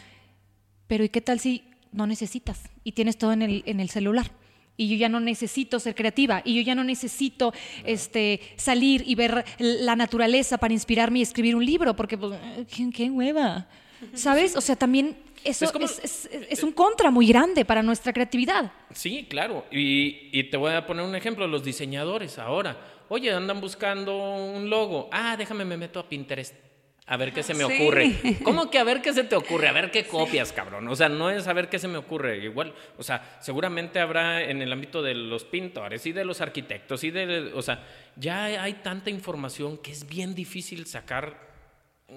[0.88, 4.32] Pero ¿y qué tal si no necesitas y tienes todo en el, en el celular?
[4.78, 9.14] Y yo ya no necesito ser creativa, y yo ya no necesito este, salir y
[9.16, 12.40] ver la naturaleza para inspirarme y escribir un libro, porque pues,
[12.74, 13.68] ¿qué, qué hueva?
[14.14, 14.56] ¿Sabes?
[14.56, 18.14] O sea, también eso Es como- es, es- es un contra muy grande para nuestra
[18.14, 18.72] creatividad.
[18.94, 19.66] Sí, claro.
[19.72, 22.78] Y, y te voy a poner un ejemplo, los diseñadores ahora.
[23.10, 25.10] Oye, andan buscando un logo.
[25.12, 26.56] Ah, déjame, me meto a Pinterest.
[27.08, 27.74] A ver qué se me Sí.
[27.82, 28.16] ocurre.
[28.44, 29.68] ¿Cómo que a ver qué se te ocurre?
[29.68, 30.88] A ver qué copias, cabrón.
[30.88, 32.38] O sea, no es a ver qué se me ocurre.
[32.46, 37.04] Igual, o sea, seguramente habrá en el ámbito de los pintores y de los arquitectos
[37.04, 37.86] y de, o sea,
[38.16, 41.51] ya hay tanta información que es bien difícil sacar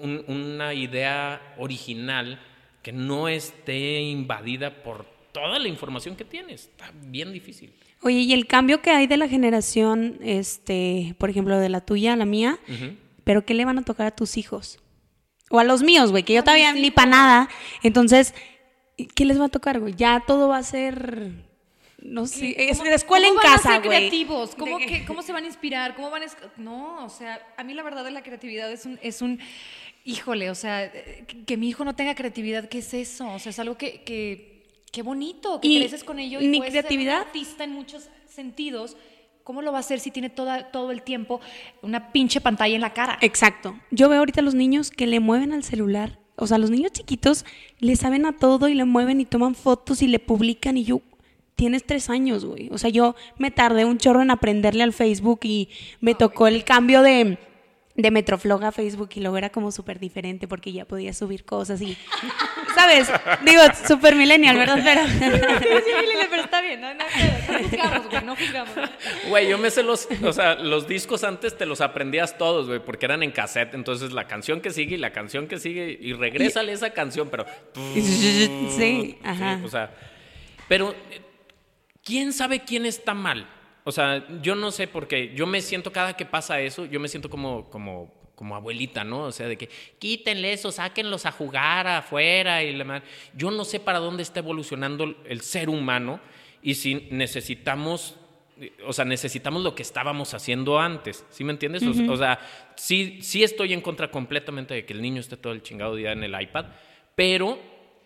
[0.01, 2.39] un- una idea original
[2.81, 6.65] que no esté invadida por toda la información que tienes.
[6.65, 7.73] Está bien difícil.
[8.01, 12.13] Oye, y el cambio que hay de la generación, este, por ejemplo, de la tuya
[12.13, 12.59] a la mía,
[13.23, 14.79] pero ¿qué le van a tocar a tus hijos?
[15.49, 17.49] O a los míos, güey, que yo todavía ni para nada.
[17.83, 18.33] Entonces,
[19.15, 19.93] ¿qué les va a tocar, güey?
[19.95, 21.31] Ya todo va a ser,
[22.05, 24.55] no sé, es de escuela en ¿Cómo van a casa, creativos?
[24.55, 25.95] ¿Cómo, De que- que- ¿Cómo se van a inspirar?
[25.95, 26.25] ¿Cómo van a
[26.57, 29.39] No, o sea, a mí la verdad de la creatividad es un, es un
[30.03, 33.27] híjole, o sea, que, que mi hijo no tenga creatividad, ¿qué es eso?
[33.27, 36.73] O sea, es algo que, que qué bonito, que Y creces con ello y puedes
[36.73, 37.21] ser creatividad.
[37.21, 38.95] artista en muchos sentidos.
[39.43, 41.39] ¿Cómo lo va a hacer si tiene toda, todo el tiempo
[41.83, 43.17] una pinche pantalla en la cara?
[43.21, 43.79] Exacto.
[43.91, 46.17] Yo veo ahorita a los niños que le mueven al celular.
[46.35, 47.45] O sea, los niños chiquitos
[47.79, 51.01] le saben a todo y le mueven y toman fotos y le publican y yo,
[51.55, 52.69] tienes tres años, güey.
[52.71, 55.69] O sea, yo me tardé un chorro en aprenderle al Facebook y
[56.01, 57.37] me tocó el cambio de,
[57.95, 61.81] de Metroflog a Facebook y luego era como súper diferente porque ya podía subir cosas
[61.81, 61.97] y,
[62.75, 63.09] ¿sabes?
[63.45, 64.79] Digo, súper millennial, ¿verdad?
[64.83, 65.01] Pero...
[66.29, 68.73] pero está bien, no, no, no juzgamos, güey, no juzgamos.
[69.29, 72.79] Güey, yo me sé los, o sea, los discos antes te los aprendías todos, güey,
[72.79, 73.73] porque eran en cassette.
[73.75, 77.45] Entonces la canción que sigue y la canción que sigue y regrésale esa canción, pero.
[77.75, 79.61] sí, ajá.
[79.63, 79.91] o sea,
[80.67, 80.93] pero
[82.05, 83.45] ¿quién sabe quién está mal?
[83.83, 87.09] O sea, yo no sé porque yo me siento cada que pasa eso, yo me
[87.09, 89.23] siento como como como abuelita, ¿no?
[89.23, 93.01] O sea, de que quítenle eso, sáquenlos a jugar afuera y la.
[93.33, 96.19] Yo no sé para dónde está evolucionando el ser humano
[96.61, 98.17] y si necesitamos
[98.87, 101.83] o sea, necesitamos lo que estábamos haciendo antes, ¿sí me entiendes?
[101.83, 102.39] O- O sea,
[102.77, 106.13] sí, sí estoy en contra completamente de que el niño esté todo el chingado día
[106.13, 106.67] en el iPad,
[107.15, 107.59] pero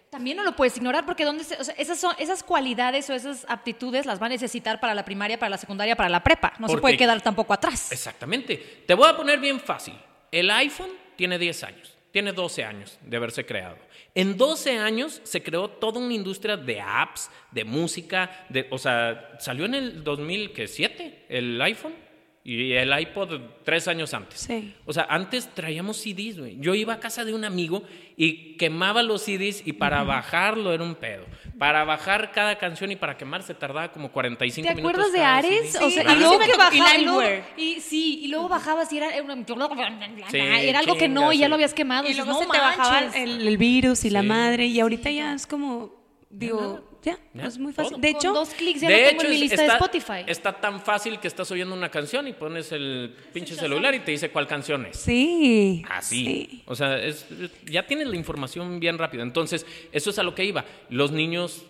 [0.09, 3.13] También no lo puedes ignorar porque ¿dónde se- o sea, esas, son, esas cualidades o
[3.13, 6.53] esas aptitudes las va a necesitar para la primaria, para la secundaria, para la prepa.
[6.59, 7.91] No se puede quedar tampoco atrás.
[7.91, 8.83] Exactamente.
[8.87, 9.93] Te voy a poner bien fácil.
[10.31, 13.77] El iPhone tiene 10 años, tiene 12 años de haberse creado.
[14.15, 19.37] En 12 años se creó toda una industria de apps, de música, de, o sea,
[19.39, 21.93] salió en el 2007 el iPhone
[22.55, 24.39] y el iPod tres años antes.
[24.41, 24.73] Sí.
[24.85, 26.57] O sea, antes traíamos CDs, güey.
[26.59, 27.83] Yo iba a casa de un amigo
[28.17, 31.25] y quemaba los CDs y para bajarlo era un pedo.
[31.57, 34.91] Para bajar cada canción y para quemar se tardaba como 45 ¿Te minutos.
[34.99, 35.71] acuerdas de cada Ares?
[35.73, 35.85] CD.
[35.85, 37.43] O sea, y luego que bajaba, y luego- Liveware.
[37.57, 39.25] y sí, y luego bajabas y era, era,
[40.31, 42.07] Sí, era algo que no y ya lo habías quemado.
[42.09, 45.33] Y luego no se te bajaba el, el virus y la madre, y ahorita ya
[45.33, 45.93] es como,
[46.29, 47.91] digo, ya, Ya, es muy fácil.
[47.93, 48.01] todo.
[48.01, 49.79] De Con hecho, dos clics ya de lo tengo hecho, en mi lista está, de
[49.79, 50.23] Spotify.
[50.27, 54.11] está tan fácil que estás oyendo una canción y pones el pinche celular y te
[54.11, 54.97] dice cuál canción es.
[54.97, 55.83] sí.
[55.89, 56.25] Así.
[56.25, 56.63] sí.
[56.65, 57.25] O sea, es-
[57.65, 59.23] ya tienes la información bien rápida.
[59.23, 60.65] Entonces, eso es a lo que iba.
[60.89, 61.63] Los niños,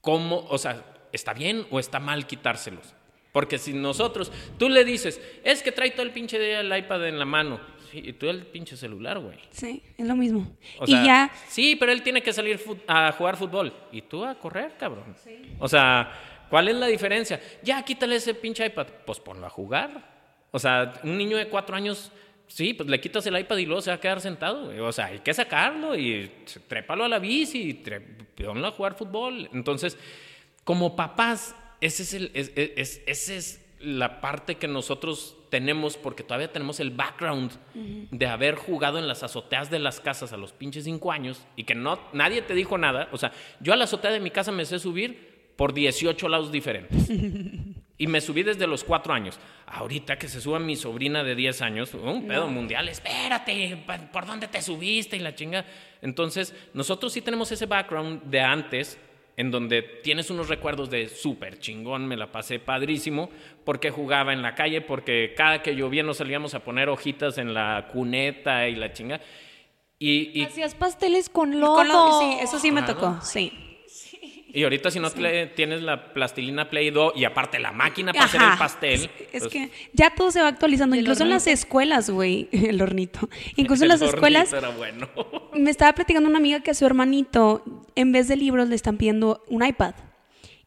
[0.00, 0.46] ¿cómo?
[0.48, 2.94] O sea, ¿está bien o está mal quitárselos?
[3.32, 7.08] Porque si nosotros, tú le dices, es que trae todo el pinche día el iPad
[7.08, 7.60] en la mano.
[7.94, 9.38] Sí, y tú el pinche celular, güey.
[9.50, 10.50] Sí, es lo mismo.
[10.80, 13.72] O y sea, ya, Sí, pero él tiene que salir a jugar fútbol.
[13.92, 15.14] Y tú a correr, cabrón.
[15.60, 16.12] O sea,
[16.50, 17.40] ¿cuál es la diferencia?
[17.62, 18.88] Ya, quítale ese pinche iPad.
[19.06, 20.12] Pues ponlo a jugar.
[20.50, 22.10] O sea, un niño de cuatro años,
[22.48, 24.64] sí, pues le quitas el iPad y luego se va a quedar sentado.
[24.66, 24.80] güey.
[24.80, 26.32] O sea, hay que sacarlo y
[26.66, 27.74] trépalo a la bici y
[28.42, 29.48] ponlo a jugar fútbol.
[29.52, 29.96] Entonces,
[30.64, 36.24] como papás, ese es el, es, es- ese es la parte que nosotros tenemos, porque
[36.24, 37.52] todavía tenemos el background
[38.10, 41.62] de haber jugado en las azoteas de las casas a los pinches cinco años y
[41.62, 43.08] que no, nadie te dijo nada.
[43.12, 46.50] O sea, yo a la azotea de mi casa me sé subir por 18 lados
[46.50, 47.08] diferentes.
[47.96, 49.38] Y me subí desde los cuatro años.
[49.66, 54.48] Ahorita que se suba mi sobrina de 10 años, un pedo mundial, espérate, ¿por dónde
[54.48, 55.16] te subiste?
[55.16, 55.64] Y la chinga.
[56.02, 58.98] Entonces, nosotros sí tenemos ese background de antes,
[59.36, 63.30] en donde tienes unos recuerdos de súper chingón, me la pasé padrísimo,
[63.64, 67.52] porque jugaba en la calle, porque cada que llovía nos salíamos a poner hojitas en
[67.54, 69.20] la cuneta y la chinga.
[69.98, 71.74] Y, y, Hacías pasteles con lodo.
[71.76, 73.52] con lo- sí, eso sí me tocó, sí.
[74.54, 78.56] Y ahorita si no tienes la plastilina Play-Doh y aparte la máquina para hacer el
[78.58, 78.94] pastel.
[78.94, 82.80] Es, es pues, que ya todo se va actualizando, incluso en las escuelas, güey, el
[82.80, 83.28] hornito.
[83.56, 85.08] Incluso en las escuelas, era bueno.
[85.54, 87.64] me estaba platicando una amiga que a su hermanito,
[87.96, 89.94] en vez de libros, le están pidiendo un iPad.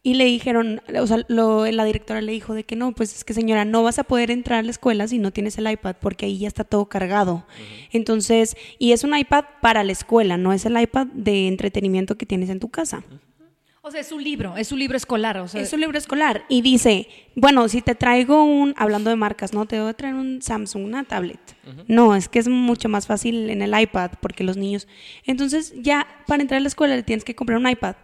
[0.02, 3.24] Y le dijeron, o sea, lo- la directora le dijo de que no, pues es
[3.24, 5.96] que señora, no vas a poder entrar a la escuela si no tienes el iPad,
[6.00, 7.46] porque ahí ya está todo cargado.
[7.90, 12.26] Entonces, y es un iPad para la escuela, no es el iPad de entretenimiento que
[12.26, 13.02] tienes en tu casa.
[13.88, 15.38] O sea, es un libro, es un libro escolar.
[15.38, 19.16] O sea, Es un libro escolar y dice, bueno, si te traigo un, hablando de
[19.16, 19.64] marcas, ¿no?
[19.64, 21.40] Te voy a traer un Samsung, una tablet.
[21.86, 24.86] No, es que es mucho más fácil en el iPad porque los niños...
[25.24, 27.96] Entonces ya para entrar a la escuela le tienes que comprar un iPad.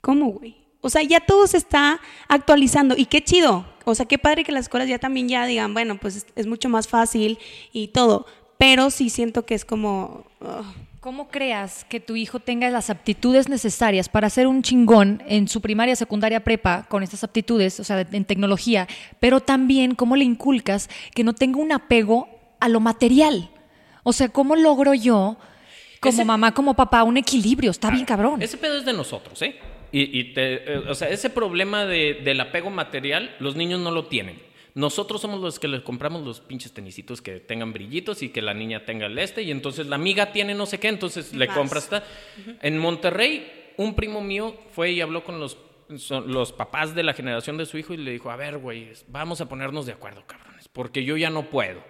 [0.00, 0.56] ¿Cómo, güey?
[0.80, 3.66] O sea, ya todo se está actualizando y qué chido.
[3.84, 6.46] O sea, qué padre que las escuelas ya también ya digan, bueno, pues es, es
[6.46, 7.40] mucho más fácil
[7.72, 8.26] y todo.
[8.56, 10.26] Pero sí siento que es como...
[11.02, 15.60] ¿Cómo creas que tu hijo tenga las aptitudes necesarias para ser un chingón en su
[15.60, 18.86] primaria, secundaria, prepa con estas aptitudes, o sea, en tecnología,
[19.18, 22.28] pero también cómo le inculcas que no tenga un apego
[22.60, 23.50] a lo material?
[24.04, 25.36] O sea, ¿cómo logro yo,
[25.98, 27.72] como Ese- mamá, como papá, un equilibrio?
[27.72, 28.40] Está bien cabrón.
[28.40, 29.56] Ese pedo es de nosotros, ¿eh?
[29.90, 33.90] Y, y te- eh, o sea, ese problema de- del apego material, los niños no
[33.90, 34.36] lo tienen.
[34.74, 38.54] Nosotros somos los que les compramos los pinches tenisitos que tengan brillitos y que la
[38.54, 41.56] niña tenga el este, y entonces la amiga tiene no sé qué, entonces le Vas.
[41.56, 41.84] compras.
[41.84, 42.04] esta.
[42.62, 45.58] En Monterrey, un primo mío fue y habló con los,
[45.98, 48.88] son- los papás de la generación de su hijo y le dijo: A ver, güey,
[49.08, 51.82] vamos a ponernos de acuerdo, cabrones, porque yo ya no puedo.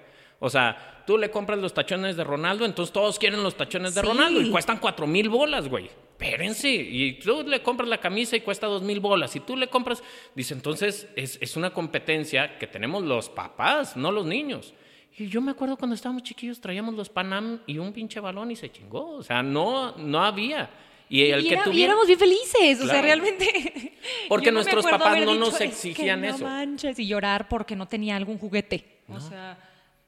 [0.45, 4.01] O sea, tú le compras los tachones de Ronaldo, entonces todos quieren los tachones de
[4.01, 4.07] Sí.
[4.09, 5.89] Ronaldo y cuestan cuatro mil bolas, güey.
[6.23, 6.71] Espérense.
[6.71, 9.35] Y tú le compras la camisa y cuesta dos mil bolas.
[9.37, 10.03] Y tú le compras.
[10.35, 14.75] Dice, entonces es, es una competencia que tenemos los papás, no los niños.
[15.19, 18.57] Y yo me acuerdo cuando estábamos chiquillos, traíamos los Panam y un pinche balón y
[18.57, 19.11] se chingó.
[19.17, 20.71] O sea, no, no había.
[21.11, 21.93] Y el y, que era- y tuviera.
[21.93, 23.93] éramos bien felices, o sea, realmente.
[24.29, 26.45] Porque nuestros papás no nos "Es que exigían no eso".
[26.45, 29.01] manches", y llorar porque no tenía algún juguete.
[29.09, 29.59] O sea,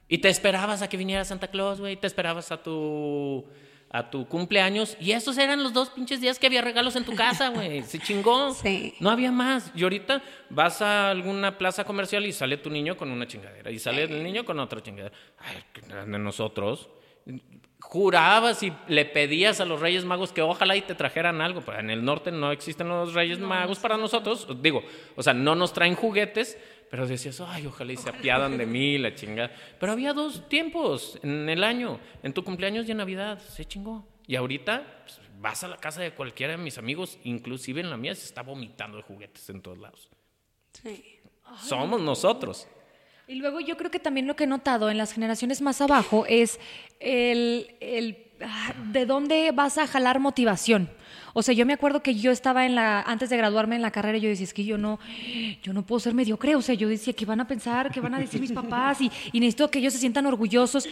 [0.08, 1.96] Y te esperabas a que viniera Santa Claus, güey.
[1.96, 3.44] Te esperabas a tu,
[3.94, 4.96] a tu cumpleaños.
[4.98, 7.82] Y esos eran los dos pinches días que había regalos en tu casa, güey.
[7.84, 8.52] Se chingó.
[8.52, 8.92] Sí.
[8.98, 9.70] No había más.
[9.76, 13.70] Y ahorita vas a alguna plaza comercial y sale tu niño con una chingadera.
[13.70, 15.14] Y sale el niño con otra chingadera.
[15.38, 15.62] Ay,
[16.10, 16.90] de nosotros.
[17.78, 21.60] Jurabas y le pedías a los Reyes Magos que ojalá y te trajeran algo.
[21.60, 24.48] Pero en el norte no existen los Reyes Magos para nosotros.
[24.60, 24.82] Digo,
[25.14, 26.58] o sea, no nos traen juguetes,
[26.94, 29.50] pero decías, ay, ojalá y se apiadan de mí, la chingada.
[29.80, 34.06] Pero había dos tiempos en el año, en tu cumpleaños y en Navidad, se chingó.
[34.28, 37.96] Y ahorita pues, vas a la casa de cualquiera de mis amigos, inclusive en la
[37.96, 40.08] mía, se está vomitando de juguetes en todos lados.
[40.70, 41.18] Sí.
[41.64, 42.68] Somos nosotros.
[43.26, 46.26] Y luego yo creo que también lo que he notado en las generaciones más abajo
[46.28, 46.60] es
[47.00, 50.88] el, el, ah, de dónde vas a jalar motivación.
[51.36, 53.90] O sea, yo me acuerdo que yo estaba en la, antes de graduarme en la
[53.90, 55.00] carrera, yo decía, es que yo no,
[55.64, 56.54] yo no puedo ser mediocre.
[56.54, 57.90] O sea, yo decía, ¿qué van a pensar?
[57.90, 59.00] ¿Qué van a decir mis papás?
[59.00, 60.88] Y, y necesito que ellos se sientan orgullosos.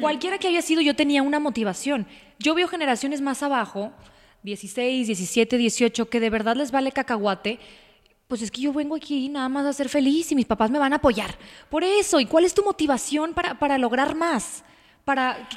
[0.00, 2.06] Cualquiera que haya sido, yo tenía una motivación.
[2.38, 3.92] Yo veo generaciones más abajo,
[4.42, 7.58] 16, 17, 18, que de verdad les vale cacahuate.
[8.28, 10.78] Pues es que yo vengo aquí nada más a ser feliz y mis papás me
[10.78, 11.34] van a apoyar.
[11.70, 14.62] Por eso, ¿y cuál es tu motivación para, para lograr más?
[15.06, 15.48] Para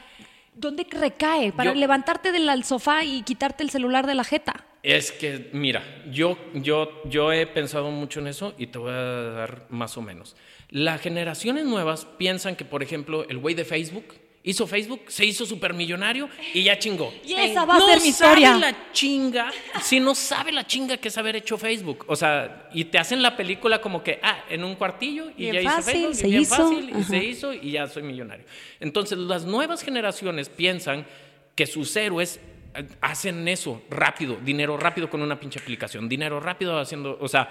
[0.55, 1.51] ¿Dónde recae?
[1.51, 4.65] Para Yo- levantarte del sofá y quitarte el celular de la jeta.
[4.83, 8.95] Es que, mira, yo, yo, yo he pensado mucho en eso y te voy a
[8.95, 10.35] dar más o menos.
[10.69, 15.45] Las generaciones nuevas piensan que, por ejemplo, el güey de Facebook hizo Facebook, se hizo
[15.45, 17.13] supermillonario y ya chingó.
[17.25, 18.57] Y esa va a no ser mi sabe historia.
[18.57, 19.51] la chinga,
[19.81, 22.03] si no sabe la chinga que es haber hecho Facebook.
[22.07, 25.53] O sea, y te hacen la película como que, ah, en un cuartillo y Bien
[25.55, 28.03] ya hice fácil, Facebook, y se bien hizo, fácil, y se hizo y ya soy
[28.03, 28.45] millonario.
[28.79, 31.05] Entonces, las nuevas generaciones piensan
[31.55, 32.39] que sus héroes
[32.75, 37.47] eh, hacen eso rápido, dinero rápido con una pinche aplicación, dinero rápido haciendo, o sea,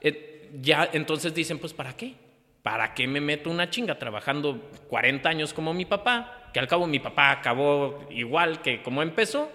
[0.00, 2.14] eh, ya entonces dicen, pues ¿para qué?
[2.62, 6.50] ¿Para qué me meto una chinga trabajando 40 años como mi papá?
[6.52, 9.50] Que al cabo mi papá acabó igual que como empezó.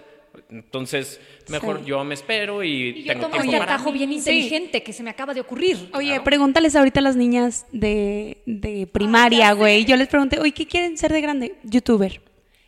[0.50, 1.86] Entonces, mejor Sí.
[1.86, 3.98] yo me espero y, Y yo tengo tomo tiempo para atajo mí.
[3.98, 4.16] bien Sí.
[4.18, 5.88] inteligente que se me acaba de ocurrir.
[5.94, 6.24] Oye, Claro.
[6.24, 9.84] pregúntales ahorita a las niñas de, de primaria, güey.
[9.86, 11.54] Yo les pregunté, oye, ¿qué quieren ser de grande?
[11.62, 12.20] Youtuber.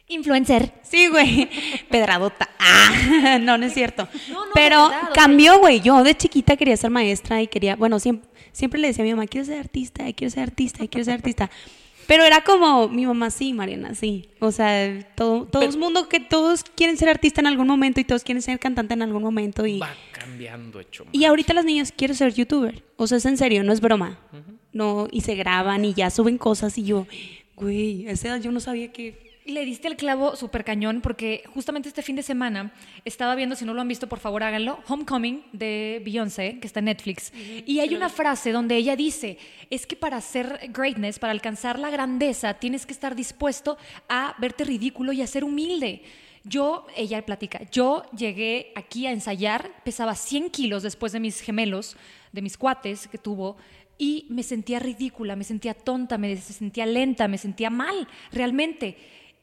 [0.09, 0.73] Influencer.
[0.83, 1.49] Sí, güey.
[1.91, 2.49] Pedradota.
[2.59, 4.09] Ah, no, no es cierto.
[4.31, 5.81] No, no, Pero cambió, güey.
[5.81, 9.13] Yo de chiquita quería ser maestra y quería, bueno, siempre, siempre le decía a mi
[9.13, 11.51] mamá, quiero ser artista, quiero ser artista, quiero ser artista.
[12.09, 14.31] Pero era como, mi mamá sí, Mariana, sí.
[14.41, 18.05] O sea, todo, todo el mundo que todos quieren ser artista en algún momento y
[18.05, 19.79] todos quieren ser cantante en algún momento y...
[19.79, 21.05] Va cambiando hecho.
[21.13, 22.83] Y ahorita las niñas quiero ser youtuber.
[22.97, 24.19] O sea, es en serio, no es broma.
[24.73, 27.07] No, y se graban y ya suben cosas y yo,
[27.57, 29.28] güey, a esa edad yo no sabía que.
[29.49, 32.71] Le diste el clavo súper cañón porque justamente este fin de semana
[33.07, 36.81] estaba viendo, si no lo han visto, por favor háganlo, Homecoming de Beyoncé, que está
[36.81, 37.33] en Netflix.
[37.65, 39.39] Y hay una frase donde ella dice,
[39.71, 44.65] es que para hacer greatness, para alcanzar la grandeza, tienes que estar dispuesto a verte
[44.65, 46.03] ridículo y a ser humilde.
[46.45, 51.97] Yo, ella platica, yo llegué aquí a ensayar, pesaba 100 kilos después de mis gemelos,
[52.33, 53.57] de mis cuates que tuvo,
[53.97, 58.97] y me sentía ridícula, me sentía tonta, me sentía lenta, me sentía mal, realmente.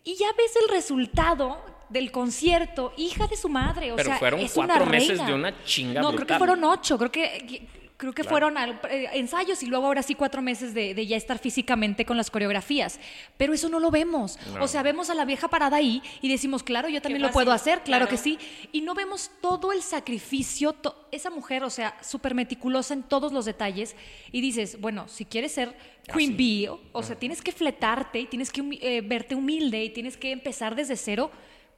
[0.05, 3.91] Y ya ves el resultado del concierto, hija de su madre.
[3.91, 5.25] O Pero sea, fueron es una cuatro meses reina.
[5.25, 9.09] de una chinga No, creo que fueron ocho, creo que, creo que fueron al- eh,
[9.13, 12.99] ensayos y luego ahora sí cuatro meses de, de ya estar físicamente con las coreografías.
[13.37, 14.37] Pero eso no lo vemos.
[14.59, 17.51] O sea, vemos a la vieja parada ahí y decimos, claro, yo también lo puedo
[17.51, 18.07] hacer, claro, claro.
[18.09, 18.37] que sí.
[18.71, 23.31] Y no vemos todo el sacrificio, to- esa mujer, o sea, súper meticulosa en todos
[23.31, 23.95] los detalles.
[24.31, 25.75] Y dices, bueno, si quieres ser
[26.13, 29.89] Queen Bee, o, o sea, tienes que fletarte y tienes que eh, verte humilde y
[29.89, 31.31] tienes que empezar desde cero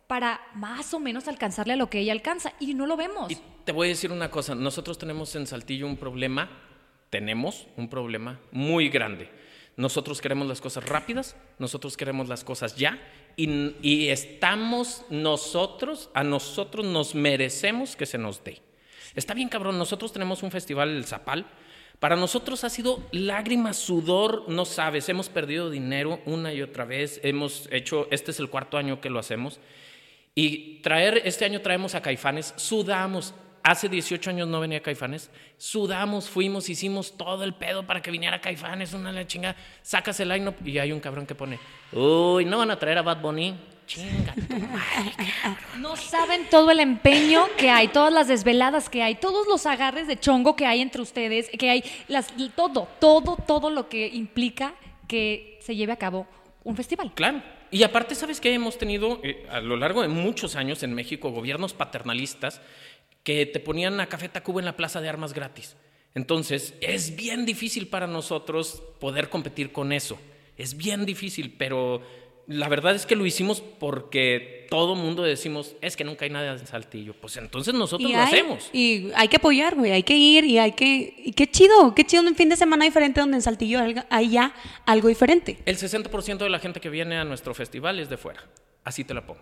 [0.08, 2.54] para más o menos alcanzarle a lo que ella alcanza.
[2.60, 3.32] Y no lo vemos.
[3.32, 6.50] Y te voy a decir una cosa, nosotros tenemos en Saltillo un problema,
[7.10, 9.30] tenemos un problema muy grande.
[9.76, 13.00] Nosotros queremos las cosas rápidas, nosotros queremos las cosas ya
[13.36, 18.62] y, y estamos nosotros, a nosotros nos merecemos que se nos dé.
[19.14, 21.46] Está bien cabrón, nosotros tenemos un festival, el Zapal.
[22.00, 27.20] Para nosotros ha sido lágrimas, sudor, no sabes, hemos perdido dinero una y otra vez,
[27.24, 29.60] hemos hecho, este es el cuarto año que lo hacemos.
[30.38, 33.34] Y traer, este año traemos a Caifanes, sudamos.
[33.64, 38.40] Hace 18 años no venía Caifanes, sudamos, fuimos, hicimos todo el pedo para que viniera
[38.40, 41.58] Caifanes, una la chinga, sacas el line y hay un cabrón que pone,
[41.92, 43.56] uy, no van a traer a Bad Bunny,
[43.88, 44.36] chinga.
[44.36, 45.58] tu madre".
[45.80, 50.08] No saben todo el empeño que hay, todas las desveladas que hay, todos los agarres
[50.08, 54.76] de chongo que hay entre ustedes, que hay las, todo, todo, todo lo que implica
[55.08, 56.28] que se lleve a cabo
[56.64, 57.14] un festival.
[57.14, 57.42] Claro.
[57.72, 58.54] Y aparte, ¿sabes qué?
[58.54, 62.62] Hemos tenido eh, a lo largo de muchos años en México gobiernos paternalistas
[63.24, 65.76] que te ponían a Café Tacuba en la plaza de armas gratis.
[66.16, 70.18] Entonces, es bien difícil para nosotros poder competir con eso.
[70.58, 72.02] Es bien difícil, pero
[72.48, 76.54] la verdad es que lo hicimos porque todo mundo decimos, es que nunca hay nada
[76.54, 77.14] en Saltillo.
[77.14, 78.70] Pues entonces nosotros Y lo hay, hacemos.
[78.74, 81.14] Y hay que apoyar, güey, hay que ir y hay que...
[81.18, 84.30] Y qué chido, qué chido un fin de semana diferente donde en Saltillo hay- hay
[84.30, 84.54] ya
[84.86, 85.58] algo diferente.
[85.66, 88.44] El 60% de la gente que viene a nuestro festival es de fuera.
[88.84, 89.42] Así te la pongo.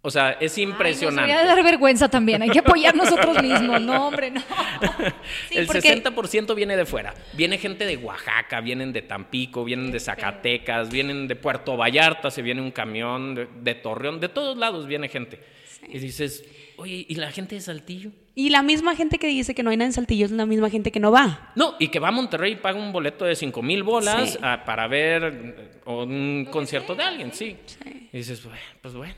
[0.00, 1.22] O sea, es impresionante.
[1.22, 4.40] Ay, nos debería de dar vergüenza también, hay que apoyar nosotros mismos, no, hombre, no.
[5.50, 7.14] el porque- 60% viene de fuera.
[7.32, 12.42] Viene gente de Oaxaca, vienen de Tampico, vienen de Zacatecas, vienen de Puerto Vallarta, se
[12.42, 15.40] viene un camión, de, de Torreón, de todos lados viene gente.
[15.88, 16.44] Y dices,
[16.76, 18.10] oye, ¿y la gente de Saltillo?
[18.34, 20.70] Y la misma gente que dice que no hay nada en Saltillo es la misma
[20.70, 21.50] gente que no va.
[21.56, 24.38] No, y que va a Monterrey y paga un boleto de 5 mil bolas Sí.
[24.64, 27.56] para ver eh, un concierto de alguien, sí.
[28.12, 29.14] Y dices, "Bueno, pues bueno.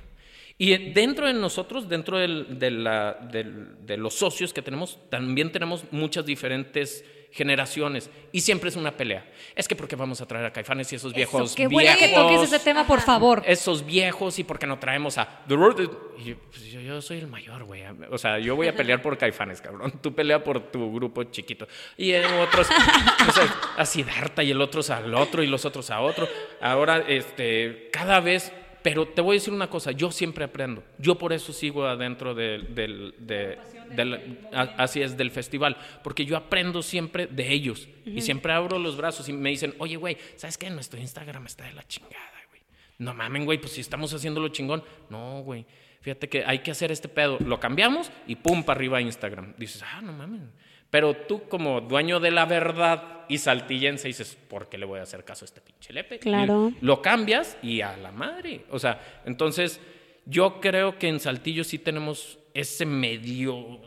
[0.61, 5.51] Y dentro de nosotros, dentro del- de, la- del- de los socios que tenemos, también
[5.53, 7.03] tenemos muchas diferentes
[7.33, 9.25] generaciones y siempre es una pelea.
[9.55, 12.09] Es que porque vamos a traer a Caifanes y esos viejos Eso, qué bueno que
[12.09, 13.43] viejos, toques ese tema, por favor.
[13.47, 15.81] esos viejos y por qué no traemos a The Road.
[16.19, 17.83] Y yo, pues, yo, yo soy el mayor, güey.
[18.11, 19.93] O sea, yo voy a pelear por Caifanes, cabrón.
[20.03, 21.67] Tú pelea por tu grupo chiquito.
[21.97, 22.67] Y otros,
[23.29, 23.45] o sea,
[23.79, 26.29] a Siddhartha y el otro al otro y los otros a otro.
[26.61, 28.53] Ahora, este, cada vez.
[28.83, 30.83] Pero te voy a decir una cosa, yo siempre aprendo.
[30.99, 33.59] Yo por eso sigo adentro del, del, de-
[33.95, 37.89] del- a- así es, del festival, porque yo aprendo siempre de ellos.
[38.07, 40.71] Y siempre abro los brazos y me dicen, oye, güey, ¿sabes qué?
[40.71, 42.15] Nuestro Instagram está de la chingada,
[42.49, 42.63] güey.
[42.99, 44.83] No mamen, güey, pues si estamos haciéndolo chingón.
[45.11, 45.67] No, güey.
[46.01, 47.37] Fíjate que hay que hacer este pedo.
[47.41, 49.55] Lo cambiamos y pum, para arriba Instagram.
[49.59, 50.51] Dices, ah, no mamen.
[50.91, 55.05] Pero tú, como dueño de la verdad y saltillense, dices, ¿por qué le voy a
[55.05, 56.19] hacer caso a este pinche lepe?
[56.19, 56.73] Claro.
[56.81, 58.65] Y lo cambias y a la madre.
[58.71, 59.81] O sea, entonces,
[60.27, 63.81] yo creo que en Saltillo sí tenemos ese medio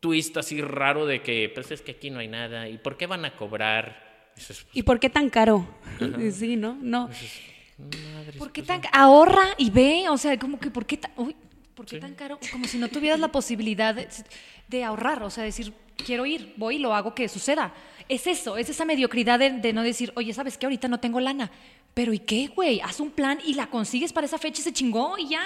[0.00, 2.68] twist así raro de que, pues es que aquí no hay nada.
[2.68, 4.30] ¿Y por qué van a cobrar?
[4.34, 5.66] Dices, ¿Y por qué tan caro?
[6.32, 6.76] Sí, ¿no?
[6.80, 7.08] No.
[8.36, 10.08] ¿Por qué tan ahorra y ve?
[10.10, 11.36] O sea, como que ¿por qué, ta- uy,
[11.78, 12.38] ¿por qué tan caro?
[12.52, 14.08] Como si no tuvieras la posibilidad de,
[14.66, 15.72] de ahorrar, o sea, decir,
[16.04, 17.72] quiero ir, voy y lo hago que suceda.
[18.08, 20.66] Es eso, es esa mediocridad de, de no decir, oye, ¿sabes qué?
[20.66, 21.50] Ahorita no tengo lana.
[21.94, 22.80] Pero ¿y qué, güey?
[22.80, 25.40] Haz un plan y la consigues para esa fecha y se chingó y ya.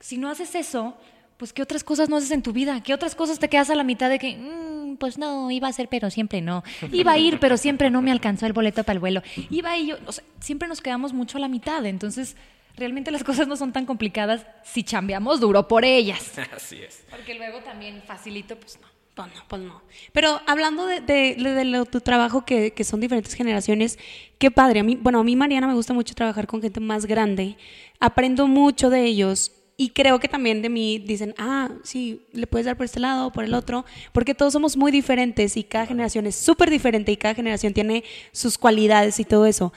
[0.00, 0.96] Si no haces eso,
[1.36, 2.82] pues ¿qué otras cosas no haces en tu vida?
[2.82, 5.72] ¿Qué otras cosas te quedas a la mitad de que, "Mm, pues no, iba a
[5.72, 6.62] ser, pero siempre no.
[6.92, 9.22] Iba a ir, pero siempre no me alcanzó el boleto para el vuelo.
[9.50, 11.84] Iba y yo, o sea, siempre nos quedamos mucho a la mitad.
[11.86, 12.36] Entonces,
[12.76, 16.32] realmente las cosas no son tan complicadas si chambeamos duro por ellas.
[16.56, 17.02] así es.
[17.10, 18.88] Porque luego también facilito, pues no.
[19.12, 19.82] Pues no, pues no.
[20.12, 23.98] Pero hablando de, de- de lo- tu trabajo, que, que son diferentes generaciones,
[24.38, 24.80] qué padre.
[24.80, 27.56] A mí, bueno, a mí, Mariana, me gusta mucho trabajar con gente más grande.
[27.98, 32.66] Aprendo mucho de ellos y creo que también de mí dicen, ah, sí, le puedes
[32.66, 35.86] dar por este lado o por el otro, porque todos somos muy diferentes y cada
[35.86, 39.72] generación es súper diferente y cada generación tiene sus cualidades y todo eso.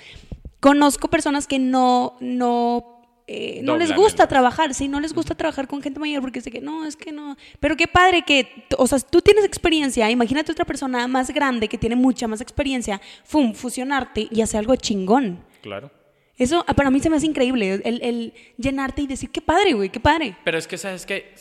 [0.64, 5.36] Conozco personas que no, no, eh, no les gusta el- trabajar, sí, no les gusta
[5.36, 7.36] trabajar con gente mayor porque sé que no, es que no.
[7.60, 11.78] Pero qué padre que, o sea, tú tienes experiencia, imagínate otra persona más grande que
[11.78, 15.44] tiene mucha más experiencia, fum, fusionarte y hacer algo chingón.
[15.62, 15.92] Claro.
[16.38, 19.74] Eso ah, para mí se me hace increíble, el, el llenarte y decir, qué padre,
[19.74, 20.38] güey, qué padre.
[20.46, 21.36] Pero es que, ¿sabes que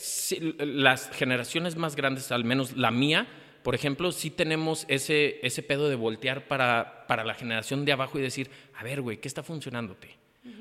[0.59, 3.25] las generaciones más grandes, al menos la mía,
[3.63, 8.19] por ejemplo, sí tenemos ese, ese pedo de voltear para, para la generación de abajo
[8.19, 10.09] y decir, a ver, güey, ¿qué está funcionándote?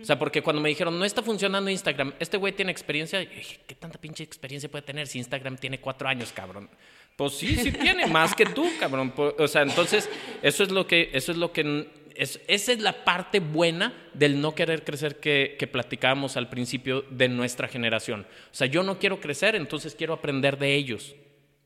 [0.01, 3.59] O sea, porque cuando me dijeron, no está funcionando Instagram, este güey tiene experiencia, dije,
[3.67, 6.71] ¿qué tanta pinche experiencia puede tener si Instagram tiene cuatro años, cabrón?
[7.17, 9.11] Pues sí, sí tiene, más que tú, cabrón.
[9.11, 10.09] Po- O sea, entonces,
[10.41, 14.41] eso es lo que, eso es lo que, es- esa es la parte buena del
[14.41, 18.21] no querer crecer que, que platicábamos al principio de nuestra generación.
[18.53, 21.17] O sea, yo no quiero crecer, entonces quiero aprender de ellos.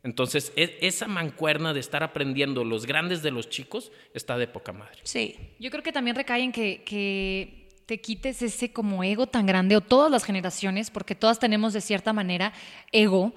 [0.07, 4.73] Entonces, e- esa mancuerna de estar aprendiendo los grandes de los chicos está de poca
[4.73, 5.01] madre.
[5.03, 5.37] Sí.
[5.59, 9.77] Yo creo que también recae en que, que te quites ese como ego tan grande,
[9.77, 12.53] o todas las generaciones, porque todas tenemos de cierta manera
[12.93, 13.35] ego.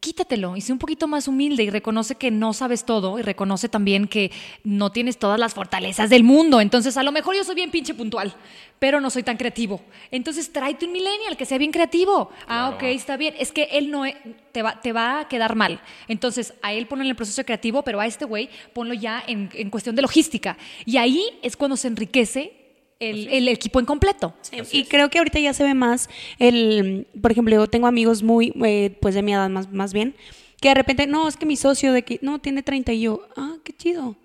[0.00, 3.68] Quítatelo y sé un poquito más humilde y reconoce que no sabes todo y reconoce
[3.68, 4.30] también que
[4.62, 6.60] no tienes todas las fortalezas del mundo.
[6.60, 8.32] Entonces, a lo mejor yo soy bien pinche puntual,
[8.78, 9.82] pero no soy tan creativo.
[10.12, 12.30] Entonces, tráete un millennial que sea bien creativo.
[12.46, 13.34] Ah, ok, está bien.
[13.38, 14.16] Es que él no e-
[14.52, 15.80] te va, te va a quedar mal.
[16.06, 19.50] Entonces, a él ponlo en el proceso creativo, pero a este güey ponlo ya en,
[19.54, 20.56] en cuestión de logística.
[20.84, 22.65] Y ahí es cuando se enriquece
[23.00, 24.34] el, el equipo en completo.
[24.42, 28.22] Sí, y creo que ahorita ya se ve más el, por ejemplo, yo tengo amigos
[28.22, 30.14] muy, eh, pues de mi edad más, más bien,
[30.60, 33.28] que de repente, no, es que mi socio de que, no, tiene 30 y yo,
[33.36, 34.16] ah, qué chido.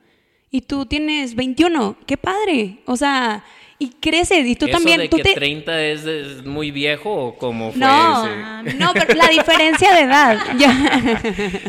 [0.50, 2.80] Y tú tienes 21, qué padre.
[2.86, 3.44] O sea,
[3.82, 5.34] y creces y tú ¿Eso también, de tú que te...
[5.34, 8.26] 30 es, es muy viejo o cómo fue No,
[8.64, 8.76] ese?
[8.78, 10.38] no, pero la diferencia de edad.
[10.60, 11.22] ya.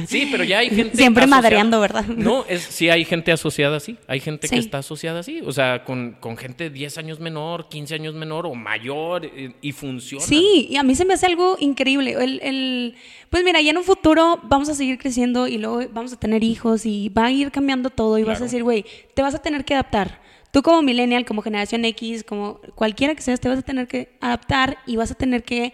[0.07, 0.97] Sí, pero ya hay gente.
[0.97, 2.05] Siempre asociada- madreando, ¿verdad?
[2.07, 3.97] No, es, sí hay gente asociada así.
[4.07, 5.41] Hay gente que está asociada así.
[5.45, 9.73] O sea, con, con gente 10 años menor, 15 años menor o mayor eh, y
[9.73, 10.25] funciona.
[10.25, 12.13] Sí, y a mí se me hace algo increíble.
[12.13, 12.95] El, el-
[13.31, 16.45] pues mira, ya en un futuro vamos a seguir creciendo y luego vamos a tener
[16.45, 18.85] hijos y va a ir cambiando todo y vas a decir, güey,
[19.15, 20.21] te vas a tener que adaptar.
[20.53, 24.17] Tú como millennial, como generación X, como cualquiera que seas, te vas a tener que
[24.21, 25.73] adaptar y vas a tener que,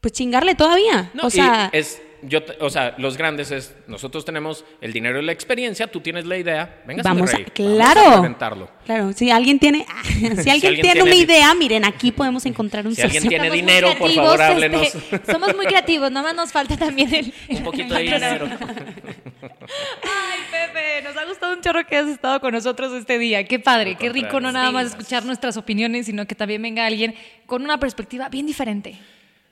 [0.00, 1.10] pues chingarle todavía.
[1.14, 5.20] No, o sea, es, yo, te- o sea, los grandes es, nosotros tenemos el dinero
[5.20, 8.00] y la experiencia, tú tienes la idea, venga, Vamos a, rey, claro.
[8.00, 8.70] vamos a reventarlo.
[8.84, 12.86] Claro, si alguien tiene, si alguien, alguien tiene tiene una idea, miren, aquí podemos encontrar
[12.86, 13.28] un Si alguien socio.
[13.38, 14.94] tiene Estamos muy dinero, por creativos, favor, háblenos.
[14.94, 18.48] este, somos muy creativos, nada más nos falta también el, Un poquito de dinero.
[19.42, 23.44] Ay, Pepe, nos ha gustado un chorro que has estado con nosotros este día.
[23.46, 27.14] Qué padre, qué rico no nada más escuchar nuestras opiniones, sino que también venga alguien
[27.46, 28.98] con una perspectiva bien diferente.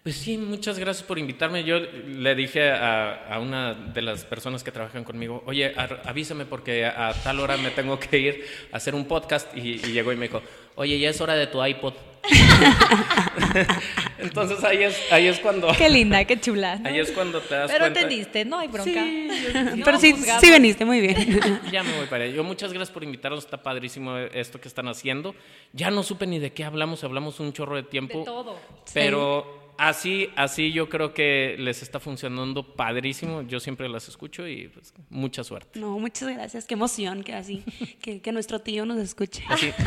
[0.02, 1.62] Pues sí, muchas gracias por invitarme.
[1.62, 6.46] Yo le dije a, a una de las personas que trabajan conmigo, oye, ar- avísame
[6.46, 9.92] porque a, a tal hora me tengo que ir a hacer un podcast y, y
[9.92, 10.40] llegó y me dijo,
[10.76, 11.92] oye, ya es hora de tu iPod.
[14.18, 15.68] Entonces ahí es, ahí es cuando...
[15.76, 16.76] Qué linda, qué chula.
[16.76, 16.88] ¿no?
[16.88, 18.00] Ahí es cuando te das Pero cuenta.
[18.00, 19.04] entendiste, no hay bronca.
[19.76, 21.40] No Pero sí, sí veniste, muy bien.
[21.72, 22.34] Ya me voy para allá.
[22.34, 23.44] Yo muchas gracias por invitarnos.
[23.44, 25.34] Está padrísimo esto que están haciendo.
[25.72, 27.02] Ya no supe ni de qué hablamos.
[27.04, 28.18] Hablamos un chorro de tiempo.
[28.20, 28.58] De todo.
[28.92, 33.42] Pero así, así yo creo que les está funcionando padrísimo.
[33.42, 35.80] Yo siempre las escucho y pues, mucha suerte.
[35.80, 37.64] No, muchas gracias, qué emoción que así,
[38.02, 39.42] que, que nuestro tío nos escuche.
[39.48, 39.72] Así.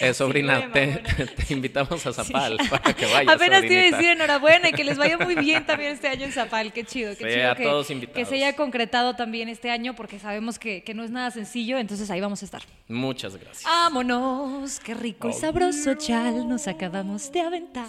[0.00, 0.68] Eh, sobrina, Sí,
[1.46, 3.34] te, invitamos a Zapal para que vayas.
[3.34, 6.24] Apenas te iba a decir enhorabuena y que les vaya muy bien también este año
[6.24, 6.72] en Zapal.
[6.72, 8.28] Qué chido, qué Sí, chido a que, todos que invitados.
[8.28, 12.10] se haya concretado también este año porque sabemos que, que no es nada sencillo, entonces
[12.10, 12.62] ahí vamos a estar.
[12.86, 13.64] Muchas gracias.
[13.64, 17.88] Vámonos, qué rico y sabroso chal nos acabamos de aventar.